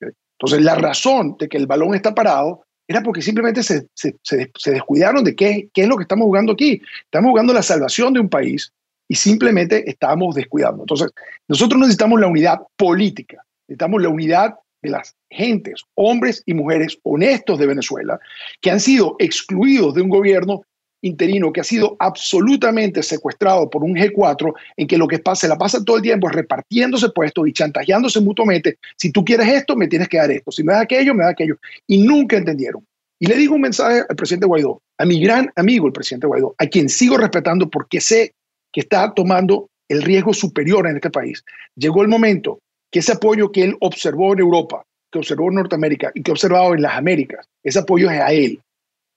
[0.00, 4.70] Entonces, la razón de que el balón está parado era porque simplemente se, se, se,
[4.70, 6.80] descuidaron de qué, qué es lo que estamos jugando aquí.
[7.04, 8.72] Estamos jugando la salvación de un país
[9.08, 10.82] y simplemente estamos descuidando.
[10.82, 11.10] Entonces,
[11.48, 17.58] nosotros necesitamos la unidad política, necesitamos la unidad de las gentes, hombres y mujeres honestos
[17.58, 18.18] de Venezuela,
[18.60, 20.62] que han sido excluidos de un gobierno
[21.04, 25.48] interino que ha sido absolutamente secuestrado por un G4 en que lo que pasa, se
[25.48, 28.78] la pasa todo el tiempo repartiéndose puestos y chantajeándose mutuamente.
[28.96, 30.50] Si tú quieres esto, me tienes que dar esto.
[30.50, 31.56] Si me das aquello, me das aquello.
[31.86, 32.86] Y nunca entendieron.
[33.18, 36.54] Y le digo un mensaje al presidente Guaidó, a mi gran amigo el presidente Guaidó,
[36.58, 38.32] a quien sigo respetando porque sé
[38.74, 41.44] que está tomando el riesgo superior en este país.
[41.76, 42.58] Llegó el momento
[42.90, 46.34] que ese apoyo que él observó en Europa, que observó en Norteamérica y que ha
[46.34, 48.60] observado en las Américas, ese apoyo es a él.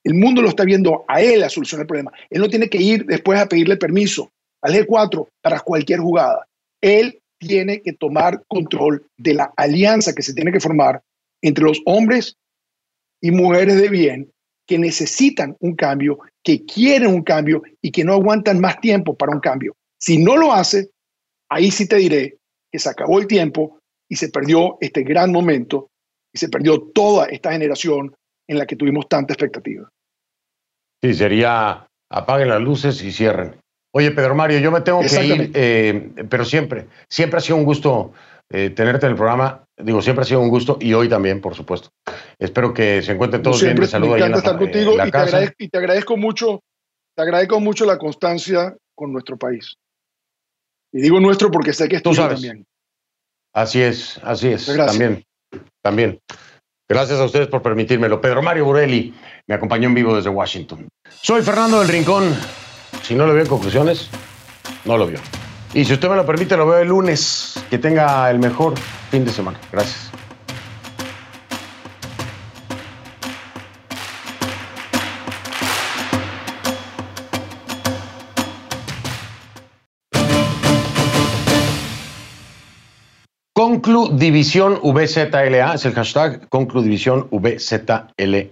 [0.04, 2.12] El mundo lo está viendo a él a solucionar el problema.
[2.30, 4.30] Él no tiene que ir después a pedirle permiso
[4.62, 6.46] al G4 para cualquier jugada.
[6.80, 11.02] Él tiene que tomar control de la alianza que se tiene que formar
[11.42, 12.36] entre los hombres
[13.20, 14.30] y mujeres de bien
[14.68, 19.32] que necesitan un cambio, que quieren un cambio y que no aguantan más tiempo para
[19.32, 19.74] un cambio.
[19.98, 20.90] Si no lo hace,
[21.48, 22.36] ahí sí te diré
[22.70, 25.88] que se acabó el tiempo y se perdió este gran momento
[26.32, 28.14] y se perdió toda esta generación
[28.46, 29.88] en la que tuvimos tanta expectativa.
[31.02, 33.56] Sí, sería apaguen las luces y cierren.
[33.94, 37.64] Oye, Pedro Mario, yo me tengo que ir, eh, pero siempre, siempre ha sido un
[37.64, 38.12] gusto
[38.50, 39.64] eh, tenerte en el programa.
[39.76, 41.90] Digo, siempre ha sido un gusto y hoy también, por supuesto.
[42.38, 43.78] Espero que se encuentren todos bien.
[43.78, 46.60] Me encanta estar contigo y, te agradezco, y te agradezco mucho,
[47.14, 49.76] te agradezco mucho la constancia con nuestro país.
[50.92, 52.40] Y digo nuestro porque sé que es sabes.
[52.40, 52.66] también.
[53.52, 54.66] Así es, así es.
[54.66, 55.24] También,
[55.82, 56.20] también.
[56.88, 58.20] Gracias a ustedes por permitírmelo.
[58.20, 59.14] Pedro Mario Burelli
[59.46, 60.88] me acompañó en vivo desde Washington.
[61.10, 62.34] Soy Fernando del Rincón.
[63.02, 64.08] Si no lo veo en conclusiones,
[64.84, 65.18] no lo vio.
[65.74, 67.54] Y si usted me lo permite, lo veo el lunes.
[67.70, 68.74] Que tenga el mejor
[69.10, 69.58] fin de semana.
[69.70, 70.10] Gracias.
[83.52, 88.46] Conclu División VZLA es el hashtag Conclu División VZLA.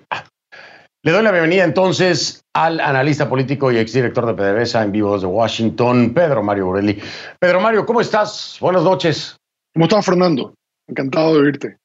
[1.06, 5.28] Le doy la bienvenida entonces al analista político y exdirector de PDVSA en vivo desde
[5.28, 7.00] Washington, Pedro Mario Borelli.
[7.38, 8.56] Pedro Mario, ¿cómo estás?
[8.60, 9.36] Buenas noches.
[9.72, 10.54] ¿Cómo estás, Fernando?
[10.88, 11.76] Encantado de oírte.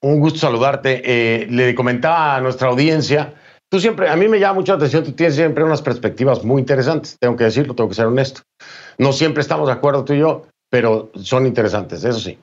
[0.00, 1.02] Un gusto saludarte.
[1.04, 3.34] Eh, le comentaba a nuestra audiencia,
[3.68, 6.60] tú siempre, a mí me llama mucho la atención, tú tienes siempre unas perspectivas muy
[6.60, 8.42] interesantes, tengo que decirlo, tengo que ser honesto.
[8.98, 12.38] No siempre estamos de acuerdo tú y yo, pero son interesantes, eso sí.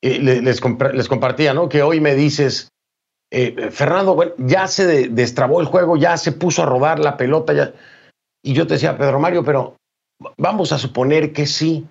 [0.00, 1.68] les, les, compartía, ¿no?
[1.68, 2.68] Que hoy me dices,
[3.30, 7.52] eh, Fernando, bueno, ya se destrabó el juego, ya se puso a rodar la pelota,
[7.52, 7.72] ya.
[8.44, 9.76] Y yo te decía, Pedro Mario, pero
[10.38, 11.86] vamos a suponer que sí,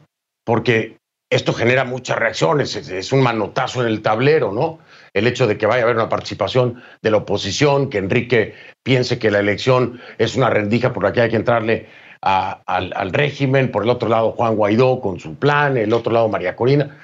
[0.45, 0.97] porque
[1.31, 4.79] esto genera muchas reacciones, es, un manotazo en el tablero, ¿no?
[5.13, 9.19] El hecho de que vaya a haber una participación de la oposición, que Enrique piense
[9.19, 11.87] que la elección es una rendija por la que hay que entrarle
[12.21, 16.55] al, régimen, por el otro lado Juan Guaidó con su plan, el otro lado María
[16.55, 16.97] Corina.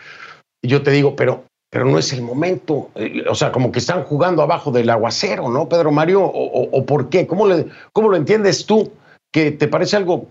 [0.61, 2.91] Y yo te digo, pero, pero no es el momento.
[2.95, 6.21] Eh, o sea, como que están jugando abajo del aguacero, ¿no, Pedro Mario?
[6.23, 7.25] ¿O, por qué?
[7.25, 7.47] ¿Cómo,
[7.93, 8.91] ¿Cómo lo entiendes tú?
[9.31, 10.27] Que te parece algo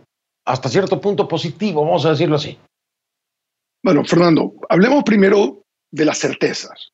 [0.47, 2.59] hasta cierto punto positivo, vamos a decirlo así.
[3.83, 6.91] Bueno, Fernando, hablemos primero de las certezas.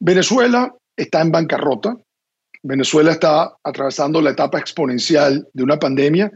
[0.00, 1.96] Venezuela está en bancarrota.
[2.64, 6.32] Venezuela está atravesando la etapa exponencial de una pandemia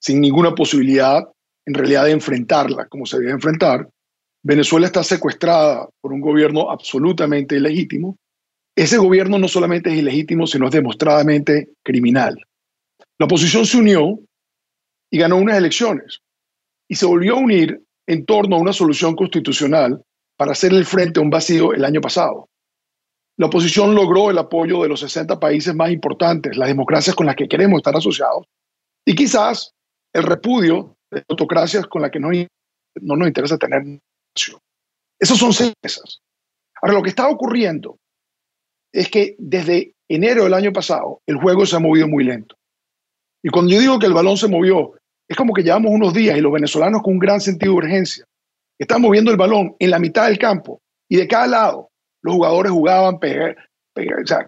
[0.00, 1.26] sin ninguna posibilidad
[1.66, 3.88] en realidad de enfrentarla como se debe enfrentar.
[4.42, 8.16] Venezuela está secuestrada por un gobierno absolutamente ilegítimo.
[8.76, 12.36] Ese gobierno no solamente es ilegítimo, sino es demostradamente criminal.
[13.18, 14.18] La oposición se unió
[15.10, 16.20] y ganó unas elecciones
[16.88, 20.02] y se volvió a unir en torno a una solución constitucional
[20.36, 22.48] para hacerle frente a un vacío el año pasado.
[23.36, 27.36] La oposición logró el apoyo de los 60 países más importantes, las democracias con las
[27.36, 28.46] que queremos estar asociados,
[29.04, 29.72] y quizás
[30.12, 32.30] el repudio de autocracias con las que no,
[33.00, 33.82] no nos interesa tener
[34.38, 34.60] nación.
[35.18, 36.20] Esas son certezas.
[36.80, 37.98] Ahora, lo que está ocurriendo
[38.92, 42.56] es que desde enero del año pasado el juego se ha movido muy lento.
[43.42, 44.92] Y cuando yo digo que el balón se movió,
[45.28, 48.24] es como que llevamos unos días y los venezolanos con un gran sentido de urgencia
[48.78, 51.90] están moviendo el balón en la mitad del campo y de cada lado
[52.22, 53.18] los jugadores jugaban,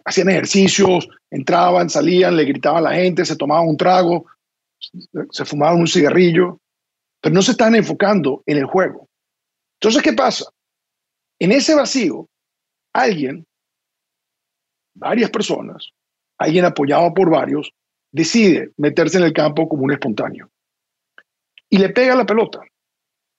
[0.05, 4.27] hacían ejercicios, entraban, salían, le gritaban a la gente, se tomaban un trago,
[5.31, 6.59] se fumaban un cigarrillo,
[7.21, 9.10] pero no se están enfocando en el juego.
[9.81, 10.51] Entonces, ¿qué pasa?
[11.39, 12.29] En ese vacío,
[12.93, 13.47] alguien,
[14.95, 15.89] varias personas,
[16.39, 17.73] alguien apoyado por varios,
[18.13, 20.51] decide meterse en el campo como un espontáneo.
[21.71, 22.61] Y le pega la pelota.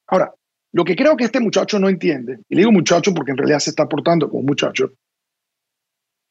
[0.07, 0.33] Ahora,
[0.73, 3.59] lo que creo que este muchacho no entiende, y le digo muchacho porque en realidad
[3.59, 4.91] se está portando como muchacho,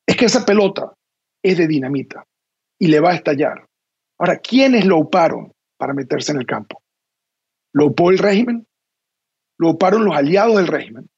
[0.06, 0.92] es que esa pelota
[1.40, 2.24] es de dinamita
[2.80, 3.64] y le va a estallar.
[4.18, 6.82] Ahora, ¿quiénes lo uparon para meterse en el campo?
[7.72, 8.66] ¿Lo upó el régimen?
[9.60, 11.10] ¿Lo uparon los aliados del régimen?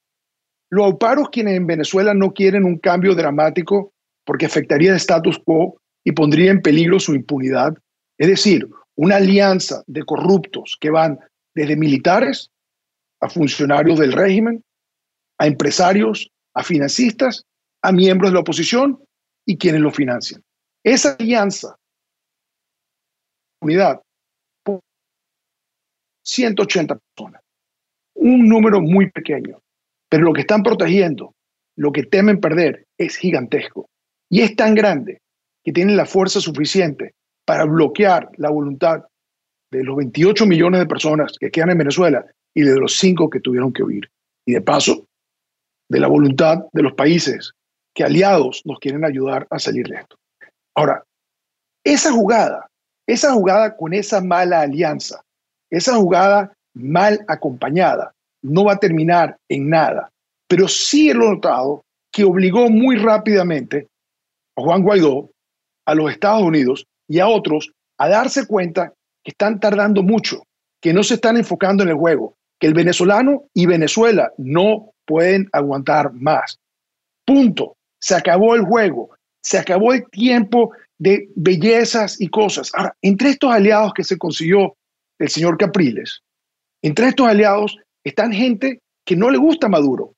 [0.69, 5.81] ¿Lo uparon quienes en Venezuela no quieren un cambio dramático porque afectaría el status quo
[6.03, 7.75] y pondría en peligro su impunidad?
[8.19, 11.21] Es decir, una alianza de corruptos que van
[11.55, 12.51] desde militares
[13.21, 14.65] a funcionarios del régimen,
[15.39, 17.45] a empresarios, a financistas,
[17.81, 19.05] a miembros de la oposición
[19.47, 20.43] y quienes lo financian.
[20.83, 21.77] Esa alianza,
[23.61, 24.03] unidad,
[26.25, 27.42] 180 personas,
[28.23, 29.59] un número muy pequeño,
[30.09, 31.35] pero lo que están protegiendo,
[31.77, 33.89] lo que temen perder, es gigantesco.
[34.31, 35.21] Y es tan grande
[35.65, 37.15] que tienen la fuerza suficiente
[37.45, 39.03] para bloquear la voluntad
[39.73, 43.41] de los 28 millones de personas que quedan en Venezuela y de los cinco que
[43.41, 44.09] tuvieron que huir.
[44.47, 45.07] Y de paso,
[45.89, 47.53] de la voluntad de los países
[47.95, 50.17] que aliados nos quieren ayudar a salir de esto.
[50.75, 51.05] Ahora,
[51.85, 52.71] esa jugada,
[53.07, 55.23] esa jugada con esa mala alianza,
[55.71, 58.13] esa jugada mal acompañada,
[58.43, 60.11] no va a terminar en nada.
[60.49, 63.89] Pero sí he notado que obligó muy rápidamente
[64.57, 65.31] a Juan Guaidó,
[65.87, 68.93] a los Estados Unidos y a otros a darse cuenta
[69.23, 70.43] que están tardando mucho,
[70.81, 75.49] que no se están enfocando en el juego, que el venezolano y Venezuela no pueden
[75.53, 76.59] aguantar más.
[77.25, 77.77] Punto.
[78.01, 79.11] Se acabó el juego.
[79.43, 82.71] Se acabó el tiempo de bellezas y cosas.
[82.75, 84.77] Ahora, entre estos aliados que se consiguió
[85.19, 86.23] el señor Capriles,
[86.83, 90.15] entre estos aliados están gente que no le gusta Maduro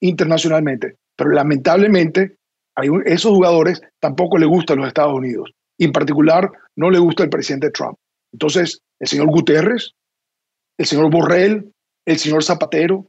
[0.00, 2.36] internacionalmente, pero lamentablemente
[2.76, 5.52] a esos jugadores tampoco le gustan los Estados Unidos.
[5.78, 7.96] Y en particular no le gusta el presidente Trump.
[8.32, 9.92] Entonces, el señor Guterres,
[10.78, 11.72] el señor Borrell,
[12.06, 13.06] el señor Zapatero,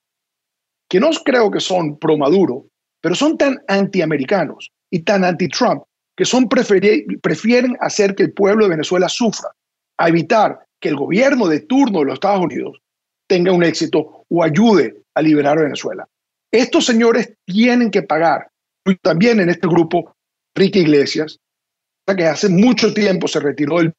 [0.89, 2.65] que no creo que son pro Maduro,
[3.01, 5.83] pero son tan antiamericanos y tan anti-Trump
[6.15, 9.49] que son prefieren hacer que el pueblo de Venezuela sufra,
[9.97, 12.81] a evitar que el gobierno de turno de los Estados Unidos
[13.27, 16.07] tenga un éxito o ayude a liberar a Venezuela.
[16.51, 18.47] Estos señores tienen que pagar.
[19.01, 20.15] También en este grupo,
[20.55, 21.37] Ricky Iglesias,
[22.15, 23.93] que hace mucho tiempo se retiró del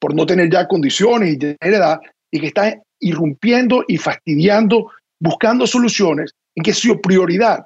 [0.00, 2.00] por no tener ya condiciones y tener edad
[2.32, 7.64] y que está irrumpiendo y fastidiando, buscando soluciones en que su prioridad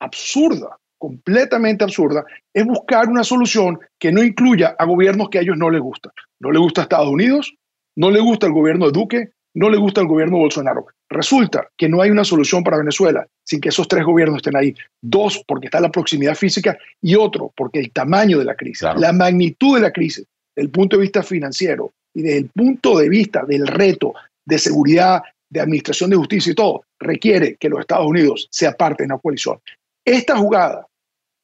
[0.00, 5.58] absurda, completamente absurda, es buscar una solución que no incluya a gobiernos que a ellos
[5.58, 6.12] no les gustan.
[6.40, 7.54] No le gusta a Estados Unidos,
[7.94, 10.86] no le gusta el gobierno de Duque, no le gusta el gobierno de Bolsonaro.
[11.08, 14.74] Resulta que no hay una solución para Venezuela sin que esos tres gobiernos estén ahí.
[15.00, 19.12] Dos, porque está la proximidad física y otro, porque el tamaño de la crisis, la
[19.12, 23.08] magnitud de la crisis, desde el punto de vista financiero y desde el punto de
[23.08, 24.12] vista del reto
[24.44, 29.08] de seguridad, de administración de justicia y todo, requiere que los Estados Unidos se aparten
[29.08, 29.58] de una coalición.
[30.04, 30.86] Esta jugada,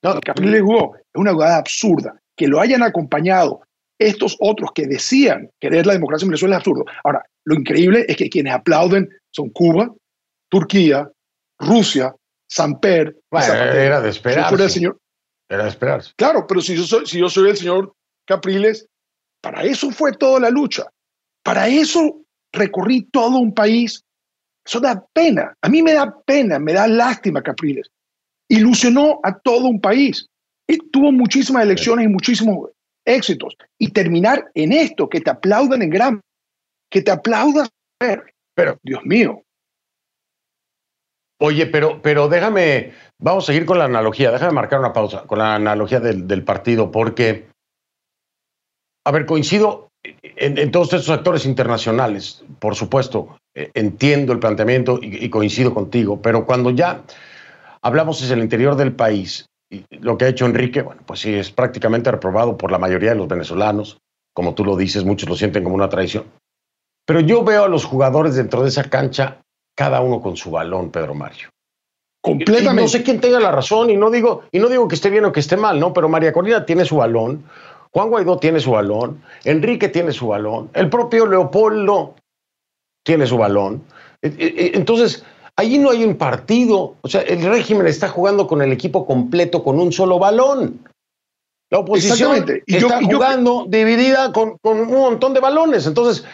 [0.03, 2.15] no, que le jugó, es una jugada absurda.
[2.37, 3.63] Que lo hayan acompañado
[4.07, 6.85] estos otros que decían querer la democracia en Venezuela es absurdo.
[7.05, 9.93] Ahora, lo increíble es que quienes aplauden son Cuba,
[10.51, 11.11] Turquía,
[11.59, 12.15] Rusia,
[12.49, 13.17] Samper.
[13.31, 14.69] Bueno, era de esperarse.
[14.69, 14.99] señor,
[15.49, 16.13] era de esperarse.
[16.17, 17.95] Claro, pero si yo, soy, si yo soy el señor
[18.27, 18.87] Capriles,
[19.41, 20.85] para eso fue toda la lucha.
[21.43, 22.21] Para eso
[22.53, 24.05] recorrí todo un país.
[24.65, 25.55] Eso da pena.
[25.61, 27.89] A mí me da pena, me da lástima Capriles.
[28.49, 30.27] Ilusionó a todo un país.
[30.69, 32.71] Y tuvo muchísimas elecciones y muchísimos
[33.05, 33.57] éxitos.
[33.79, 36.21] Y terminar en esto, que te aplaudan en gran,
[36.91, 37.69] que te aplaudan.
[38.55, 39.43] Pero, Dios mío.
[41.41, 45.39] Oye, pero, pero déjame, vamos a seguir con la analogía, déjame marcar una pausa con
[45.39, 47.49] la analogía del, partido, porque,
[49.05, 55.25] a ver, coincido en, todos estos actores internacionales, por supuesto, eh, entiendo el planteamiento y,
[55.25, 57.03] y, coincido contigo, pero cuando ya
[57.83, 59.47] hablamos desde el interior del país
[59.91, 63.17] lo que ha hecho Enrique, bueno, pues sí, es prácticamente reprobado por la mayoría de
[63.17, 63.99] los venezolanos.
[64.35, 66.25] Como tú lo dices, muchos lo sienten como una traición.
[67.07, 69.43] Pero yo veo a los jugadores dentro de esa cancha,
[69.77, 71.49] cada uno con su balón, Pedro Mario.
[72.23, 72.83] Completamente.
[72.83, 75.25] no sé quién tenga la razón y no digo, y no digo que esté bien
[75.25, 75.93] o que esté mal, ¿no?
[75.93, 77.45] Pero María Corina tiene su balón,
[77.91, 82.15] Juan Guaidó tiene su balón, Enrique tiene su balón, el propio Leopoldo
[83.05, 83.83] tiene su balón.
[84.23, 85.25] E, e, e, entonces,
[85.57, 86.97] Allí no hay un partido.
[87.03, 90.81] O sea, el régimen está jugando con el equipo completo con un solo balón.
[91.71, 95.87] La oposición está jugando dividida con, un montón de balones.
[95.87, 96.25] Entonces,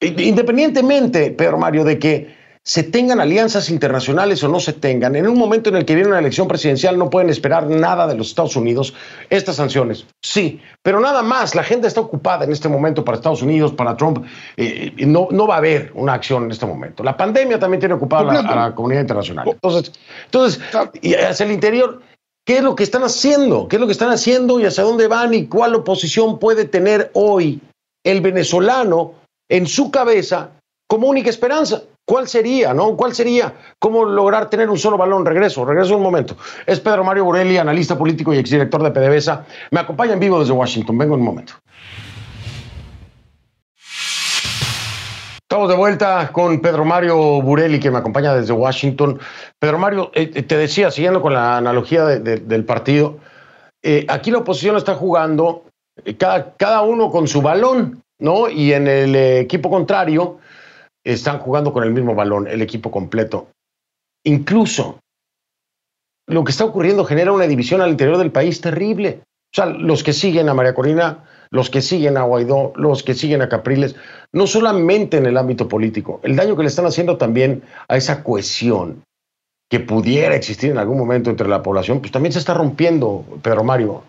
[0.00, 2.36] independientemente, Pedro Mario, de que
[2.66, 6.08] se tengan alianzas internacionales o no se tengan, en un momento en el que viene
[6.08, 8.92] una elección presidencial no pueden esperar nada de los Estados Unidos.
[9.30, 11.54] Estas sanciones, sí, pero nada más.
[11.54, 14.26] La gente está ocupada en este momento para Estados Unidos, para Trump.
[14.56, 17.04] Eh, no, no va a haber una acción en este momento.
[17.04, 19.48] La pandemia también tiene ocupada a la comunidad internacional.
[19.48, 19.92] Entonces,
[20.24, 20.60] entonces
[21.02, 22.02] y hacia el interior,
[22.44, 23.68] ¿qué es lo que están haciendo?
[23.68, 27.12] ¿Qué es lo que están haciendo y hacia dónde van y cuál oposición puede tener
[27.14, 27.60] hoy
[28.04, 29.14] el venezolano
[29.48, 30.50] en su cabeza
[30.88, 31.84] como única esperanza?
[32.06, 32.96] ¿Cuál sería, no?
[32.96, 35.26] ¿Cuál sería cómo lograr tener un solo balón?
[35.26, 36.36] Regreso, regreso un momento.
[36.64, 39.44] Es Pedro Mario Borelli, analista político y exdirector de PDVSA.
[39.72, 40.96] Me acompaña en vivo desde Washington.
[40.96, 41.54] Vengo en un momento.
[45.42, 49.18] Estamos de vuelta con Pedro Mario Burelli, que me acompaña desde Washington.
[49.58, 53.18] Pedro Mario, eh, eh, te decía, siguiendo con la analogía del partido,
[53.82, 55.64] eh, aquí la oposición está jugando
[56.18, 58.48] cada, cada uno con su balón, ¿no?
[58.48, 60.38] Y en el equipo contrario,
[61.12, 63.48] están jugando con el mismo balón, el equipo completo.
[64.24, 64.98] Incluso
[66.26, 69.20] lo que está ocurriendo genera una división al interior del país terrible.
[69.22, 73.14] O sea, los que siguen a María Corina, los que siguen a Guaidó, los que
[73.14, 73.94] siguen a Capriles,
[74.32, 78.24] no solamente en el ámbito político, el daño que le están haciendo también a esa
[78.24, 79.04] cohesión
[79.70, 83.64] que pudiera existir en algún momento entre la población, pues también se está rompiendo, Pedro
[83.64, 84.02] Mario.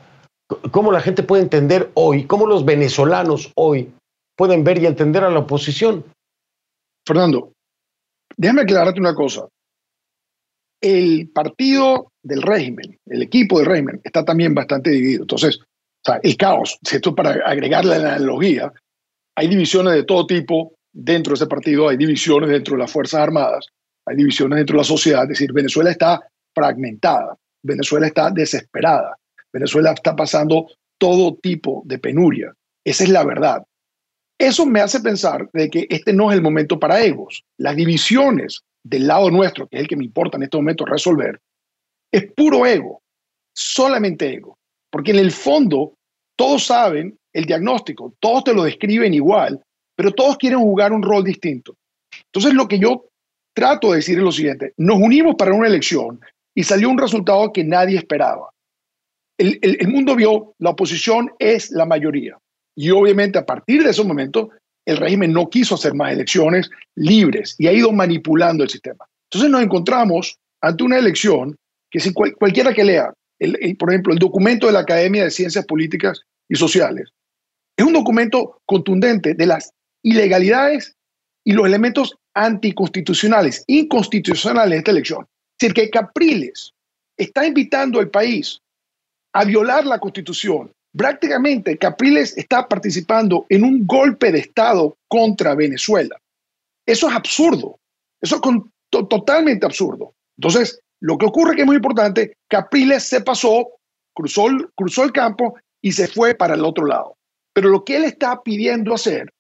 [0.72, 3.92] ¿Cómo la gente puede entender hoy, cómo los venezolanos hoy
[4.36, 6.04] pueden ver y entender a la oposición?
[7.08, 7.54] Fernando,
[8.36, 9.48] déjame aclararte una cosa.
[10.82, 15.24] El partido del régimen, el equipo del régimen, está también bastante dividido.
[15.24, 15.60] Entonces,
[16.22, 18.72] el caos, esto para agregarle la analogía,
[19.36, 23.22] hay divisiones de todo tipo dentro de ese partido, hay divisiones dentro de las Fuerzas
[23.22, 23.68] Armadas,
[24.06, 26.20] hay divisiones dentro de la sociedad, es decir, Venezuela está
[26.54, 29.16] fragmentada, Venezuela está desesperada,
[29.54, 32.54] Venezuela está pasando todo tipo de penuria.
[32.84, 33.64] Esa es la verdad.
[34.40, 37.44] Eso me hace pensar de que este no es el momento para egos.
[37.58, 41.42] Las divisiones del lado nuestro, que es el que me importa en este momento resolver,
[42.12, 43.02] es puro ego,
[43.54, 44.58] solamente ego.
[44.92, 45.94] Porque en el fondo
[46.36, 49.62] todos saben el diagnóstico, todos te lo describen igual,
[49.96, 51.76] pero todos quieren jugar un rol distinto.
[52.26, 53.06] Entonces lo que yo
[53.54, 56.22] trato de decir es lo siguiente, nos unimos para una elección
[56.54, 58.52] y salió un resultado que nadie esperaba.
[59.40, 62.38] El, el mundo vio, la oposición es la mayoría.
[62.78, 64.52] Y obviamente a partir de ese momento,
[64.86, 69.04] el régimen no quiso hacer más elecciones libres y ha ido manipulando el sistema.
[69.30, 71.58] Entonces nos encontramos ante una elección
[71.90, 73.12] que si cualquiera que lea,
[73.80, 77.10] por ejemplo, el documento de la Academia de Ciencias Políticas y Sociales,
[77.76, 79.72] es un documento contundente de las
[80.04, 80.96] ilegalidades
[81.44, 85.22] y los elementos anticonstitucionales, inconstitucionales de esta elección.
[85.24, 86.74] Es decir, que Capriles
[87.18, 88.62] está invitando al país
[89.34, 96.20] a violar la constitución, prácticamente Capriles está participando en un golpe de Estado contra Venezuela.
[96.86, 97.80] Eso es absurdo,
[98.22, 98.42] eso es
[99.08, 100.14] totalmente absurdo.
[100.38, 103.70] Entonces, lo que ocurre que es muy importante, Capriles se pasó,
[104.14, 107.16] cruzó, cruzó el campo y se fue para el otro lado.
[107.54, 109.32] Pero lo que él está pidiendo hacer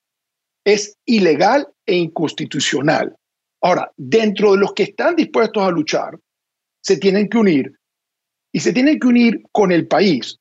[0.65, 3.15] es ilegal e inconstitucional.
[3.61, 6.19] Ahora, dentro de los que están dispuestos a luchar,
[6.81, 7.73] se tienen que unir
[8.51, 10.37] y se tienen que unir con el país,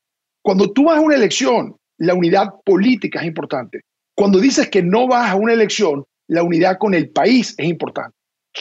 [0.46, 3.80] cuando tú vas a una elección, la unidad política es importante.
[4.14, 8.14] Cuando dices que no vas a una elección, la unidad con el país es importante.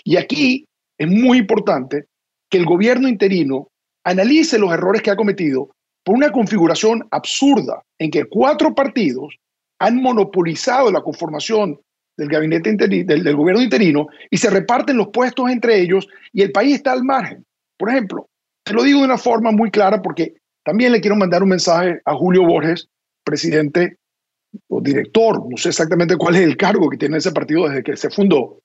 [0.04, 0.66] Y aquí
[0.98, 2.06] es muy importante
[2.50, 3.68] que el gobierno interino
[4.04, 9.36] analice los errores que ha cometido por una configuración absurda en que cuatro partidos
[9.78, 11.80] han monopolizado la conformación
[12.18, 16.52] del gabinete del, del, gobierno interino y se reparten los puestos entre ellos y el
[16.52, 17.46] país está al margen.
[17.78, 18.28] Por ejemplo,
[18.64, 20.34] te lo digo de una forma muy clara porque
[20.66, 22.90] también le quiero mandar un mensaje a Julio Borges,
[23.24, 23.98] presidente
[24.68, 27.96] o director, no sé exactamente cuál es el cargo que tiene ese partido desde que
[27.96, 28.60] se fundó,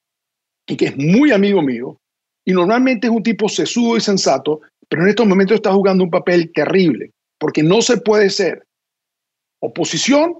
[0.66, 1.98] y que es muy amigo mío,
[2.44, 6.10] y normalmente es un tipo sesudo y sensato, pero en estos momentos está jugando un
[6.10, 8.64] papel terrible, porque no se puede ser
[9.60, 10.38] oposición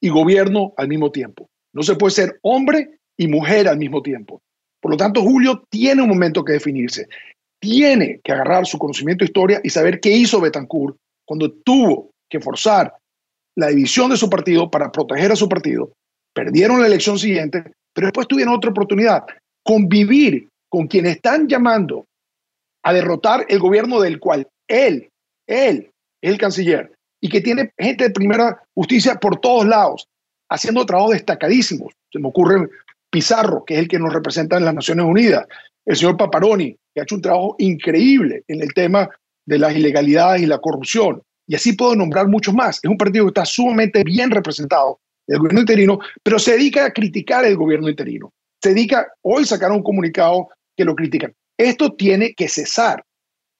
[0.00, 1.48] y gobierno al mismo tiempo.
[1.74, 4.40] No se puede ser hombre y mujer al mismo tiempo.
[4.80, 7.08] Por lo tanto, Julio tiene un momento que definirse
[7.66, 12.38] tiene que agarrar su conocimiento de historia y saber qué hizo Betancourt cuando tuvo que
[12.38, 12.94] forzar
[13.56, 15.90] la división de su partido para proteger a su partido.
[16.32, 19.24] Perdieron la elección siguiente, pero después tuvieron otra oportunidad,
[19.64, 22.04] convivir con quienes están llamando
[22.84, 25.08] a derrotar el gobierno del cual él,
[25.48, 25.90] él
[26.22, 30.06] es el canciller y que tiene gente de primera justicia por todos lados,
[30.48, 31.92] haciendo trabajos destacadísimos.
[32.12, 32.68] Se me ocurre
[33.10, 35.46] Pizarro, que es el que nos representa en las Naciones Unidas,
[35.86, 39.08] el señor Paparoni, que ha hecho un trabajo increíble en el tema
[39.46, 41.22] de las ilegalidades y la corrupción.
[41.46, 42.80] Y así puedo nombrar muchos más.
[42.82, 44.98] Es un partido que está sumamente bien representado,
[45.28, 48.32] el gobierno interino, pero se dedica a criticar el gobierno interino.
[48.62, 51.32] se dedica, hoy sacaron un comunicado que lo critican.
[51.56, 53.04] Esto tiene que cesar,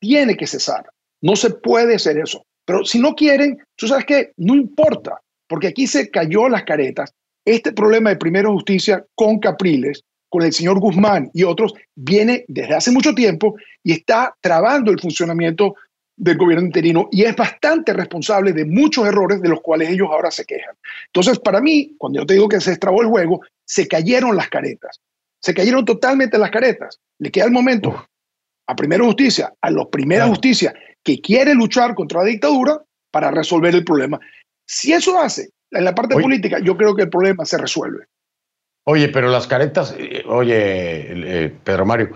[0.00, 0.86] tiene que cesar.
[1.22, 2.44] No se puede hacer eso.
[2.66, 7.12] Pero si no quieren, tú sabes que no importa, porque aquí se cayó las caretas.
[7.44, 12.74] Este problema de primera justicia con Capriles, con el señor Guzmán y otros, viene desde
[12.74, 15.74] hace mucho tiempo y está trabando el funcionamiento
[16.16, 20.30] del gobierno interino y es bastante responsable de muchos errores de los cuales ellos ahora
[20.30, 20.74] se quejan.
[21.06, 24.48] Entonces, para mí, cuando yo te digo que se estrabó el juego, se cayeron las
[24.48, 25.00] caretas.
[25.40, 26.98] Se cayeron totalmente las caretas.
[27.18, 28.06] Le queda el momento
[28.66, 33.74] a Primera Justicia, a los Primera Justicia, que quiere luchar contra la dictadura para resolver
[33.74, 34.18] el problema.
[34.64, 38.06] Si eso hace en la parte política, yo creo que el problema se resuelve.
[38.88, 42.10] Oye, pero las caretas, eh, oye, eh, Pedro Mario,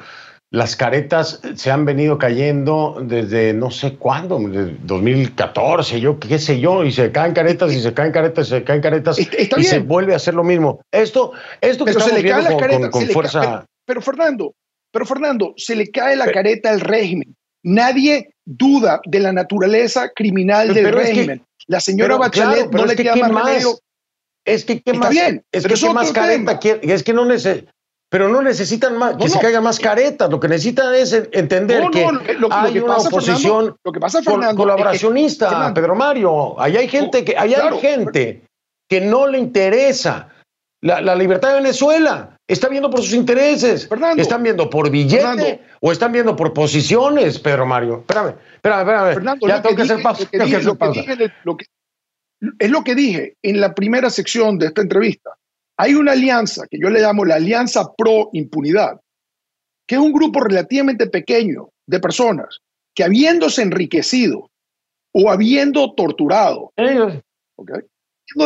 [0.52, 6.84] las caretas se han venido cayendo desde no sé cuándo, 2014, yo qué sé yo,
[6.84, 10.12] y se caen caretas y se caen caretas y se caen caretas y se vuelve
[10.12, 10.80] a hacer lo mismo.
[10.92, 13.64] Esto, esto que estamos viendo con, con, fuerza.
[13.84, 14.54] pero, Fernando,
[14.92, 17.36] pero Fernando, se le cae la careta al régimen.
[17.64, 21.42] Nadie duda de la naturaleza criminal del régimen.
[21.66, 23.80] la señora Bachelet no le queda más
[24.44, 27.70] Es que qué más, bien, es que qué más careta, es que no necesita
[28.10, 30.28] pero no necesitan más, que se caigan más caretas.
[30.28, 32.04] Lo que necesitan es entender que
[32.50, 33.76] hay una oposición
[34.56, 36.60] colaboracionista, Pedro Mario.
[36.60, 38.42] Ahí hay gente que, hay gente
[38.88, 40.28] que no le interesa
[40.82, 42.36] la, libertad de Venezuela.
[42.48, 43.88] Está viendo por sus intereses.
[44.16, 47.98] están viendo por billete o están viendo por posiciones, Pedro Mario.
[47.98, 49.38] Espérame, espérame, espérame.
[49.46, 50.24] ya tengo que, hacer pausa.
[52.58, 55.30] Es lo que dije en la primera sección de esta entrevista
[55.80, 59.00] hay una alianza que yo le llamo la Alianza Pro Impunidad,
[59.86, 62.58] que es un grupo relativamente pequeño de personas
[62.94, 64.50] que habiéndose enriquecido
[65.14, 67.22] o habiendo torturado, habiendo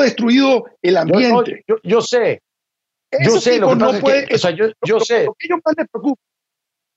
[0.00, 1.64] destruido el ambiente.
[1.82, 2.40] Yo, sé,
[3.24, 5.26] yo sé lo que no puede, o sea, yo, sé.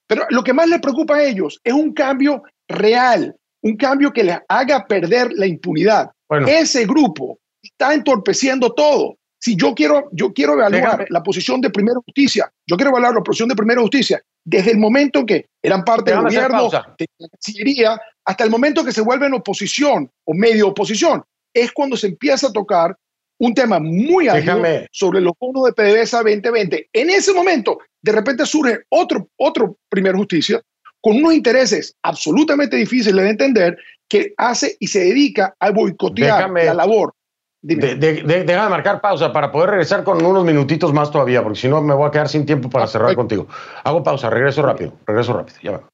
[0.06, 4.22] pero lo que más les preocupa a ellos es un cambio real, un cambio que
[4.22, 6.12] les haga perder la impunidad.
[6.46, 9.16] Ese grupo está entorpeciendo todo.
[9.40, 13.22] Si yo quiero, yo quiero evaluar la posición de primera justicia, yo quiero evaluar la
[13.22, 18.00] posición de primera justicia desde el momento que eran parte del gobierno, de la Cancillería,
[18.24, 21.22] hasta el momento que se vuelven oposición o medio oposición,
[21.54, 22.96] es cuando se empieza a tocar
[23.40, 24.60] un tema muy alto
[24.90, 26.88] sobre los bonos de PDVSA 2020.
[26.92, 30.60] En ese momento, de repente surge otro, otro primera justicia
[31.00, 33.78] con unos intereses absolutamente difíciles de entender
[34.08, 37.12] que hace y se dedica a boicotear la labor
[37.60, 41.82] de, de, marcar pausa para poder regresar con unos minutitos más todavía, porque si no
[41.82, 43.48] me voy a quedar sin tiempo para cerrar contigo.
[43.84, 45.88] Hago pausa, regreso rápido, regreso rápido, ya va.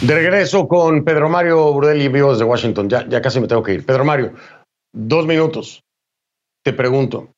[0.00, 2.88] De regreso con Pedro Mario Burdelli, vivo desde Washington.
[2.88, 3.84] Ya, ya casi me tengo que ir.
[3.84, 4.32] Pedro Mario,
[4.94, 5.82] dos minutos.
[6.64, 7.28] Te pregunto,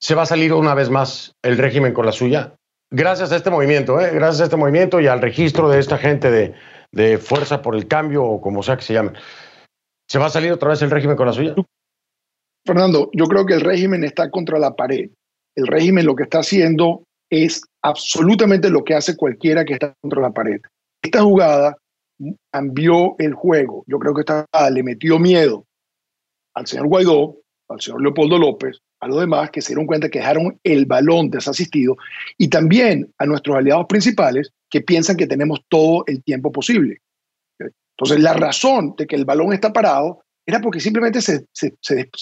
[0.00, 2.55] ¿se va a salir una vez más el régimen con la suya?
[2.90, 4.10] Gracias a este movimiento, ¿eh?
[4.12, 6.54] gracias a este movimiento y al registro de esta gente de,
[6.92, 9.12] de Fuerza por el Cambio o como sea que se llame.
[10.08, 11.54] ¿Se va a salir otra vez el régimen con la suya?
[12.64, 15.10] Fernando, yo creo que el régimen está contra la pared.
[15.56, 20.20] El régimen lo que está haciendo es absolutamente lo que hace cualquiera que está contra
[20.20, 20.60] la pared.
[21.02, 21.76] Esta jugada
[22.52, 23.84] cambió el juego.
[23.86, 25.64] Yo creo que esta le metió miedo
[26.54, 27.36] al señor Guaidó,
[27.68, 31.30] al señor Leopoldo López, a los demás que se dieron cuenta que dejaron el balón
[31.30, 31.96] desasistido
[32.36, 37.00] y también a nuestros aliados principales que piensan que tenemos todo el tiempo posible.
[37.58, 41.46] Entonces, la razón de que el balón está parado era porque simplemente se,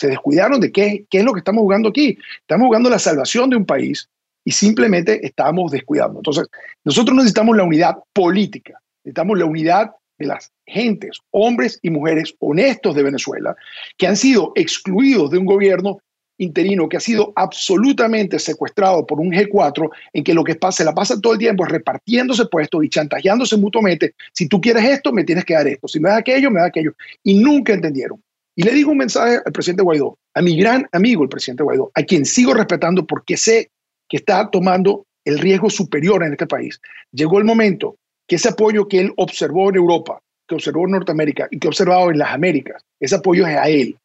[0.02, 2.16] descuidaron de qué, qué es lo que estamos jugando aquí.
[2.40, 4.09] Estamos jugando la salvación de un país
[4.44, 6.19] y simplemente estamos descuidando.
[6.19, 6.47] Entonces,
[6.85, 12.94] nosotros necesitamos la unidad política, necesitamos la unidad de las gentes, hombres y mujeres honestos
[12.94, 13.56] de Venezuela,
[13.97, 15.98] que han sido excluidos de un gobierno
[16.39, 20.85] interino que ha sido absolutamente secuestrado por un G4 en que lo que pasa, se
[20.85, 24.15] la pasa todo el tiempo repartiéndose puestos y chantajeándose mutuamente.
[24.32, 25.89] Si tú quieres esto, me tienes que dar esto.
[25.89, 26.93] Si me das aquello, me das aquello.
[27.23, 28.20] Y nunca entendieron.
[28.56, 31.90] Y le digo un mensaje al presidente Guaidó, a mi gran amigo el presidente Guaidó,
[31.94, 33.70] a quien sigo respetando porque sé
[34.09, 36.81] que está tomando el riesgo superior en este país.
[37.11, 37.97] Llegó el momento
[38.28, 41.70] que ese apoyo que él observó en Europa, que observó en Norteamérica y que ha
[41.70, 43.97] observado en las Américas, ese apoyo es a él.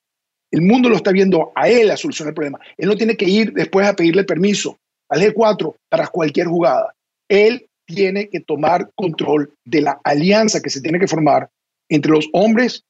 [0.52, 2.60] El mundo lo está viendo a él a solucionar el problema.
[2.78, 4.78] Él no tiene que ir después a pedirle permiso
[5.10, 6.94] al G4 para cualquier jugada.
[7.28, 11.50] Él tiene que tomar control de la alianza que se tiene que formar
[11.90, 12.84] entre los hombres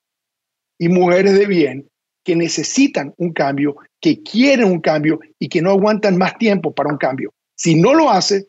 [0.78, 1.88] y mujeres de bien
[2.24, 6.90] que necesitan un cambio, que quieren un cambio y que no aguantan más tiempo para
[6.90, 7.34] un cambio.
[7.56, 8.48] Si no lo hace,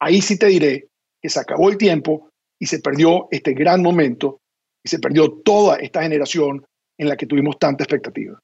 [0.00, 0.88] ahí sí te diré
[1.20, 4.40] que se acabó el tiempo y se perdió este gran momento
[4.84, 6.64] y se perdió toda esta generación
[7.02, 8.40] en la que tuvimos tanta expectativa.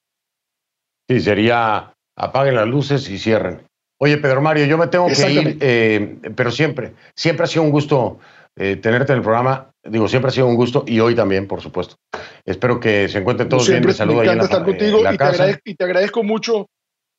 [1.09, 3.63] Sí, sería apaguen las luces y cierren.
[4.01, 7.71] Oye, Pedro Mario, yo me tengo que ir, eh, pero siempre, siempre ha sido un
[7.71, 8.19] gusto
[8.57, 9.71] eh, tenerte en el programa.
[9.83, 11.97] Digo, siempre ha sido un gusto y hoy también, por supuesto.
[12.45, 13.83] Espero que se encuentren todos bien.
[13.83, 16.67] Te saludo me encanta estar contigo y, te agradezco, y te agradezco mucho,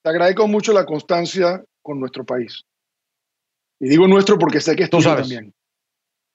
[0.03, 2.63] te agradezco mucho la constancia con nuestro país.
[3.81, 5.29] Y digo nuestro porque sé que es Tú sabes.
[5.29, 5.53] también.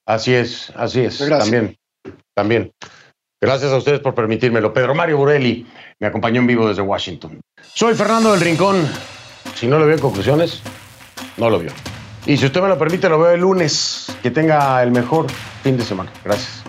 [0.07, 1.19] Así es, así es.
[1.19, 1.77] También,
[2.35, 2.73] también.
[3.45, 4.73] Gracias a ustedes por permitírmelo.
[4.73, 5.66] Pedro Mario Borelli
[6.01, 7.43] me acompañó en vivo desde Washington.
[7.75, 8.89] Soy Fernando del Rincón.
[9.55, 10.62] Si no lo veo en conclusiones,
[11.37, 11.71] no lo vio.
[12.25, 14.07] Y si usted me lo permite, lo veo el lunes.
[14.23, 15.27] Que tenga el mejor
[15.62, 16.11] fin de semana.
[16.25, 16.65] Gracias.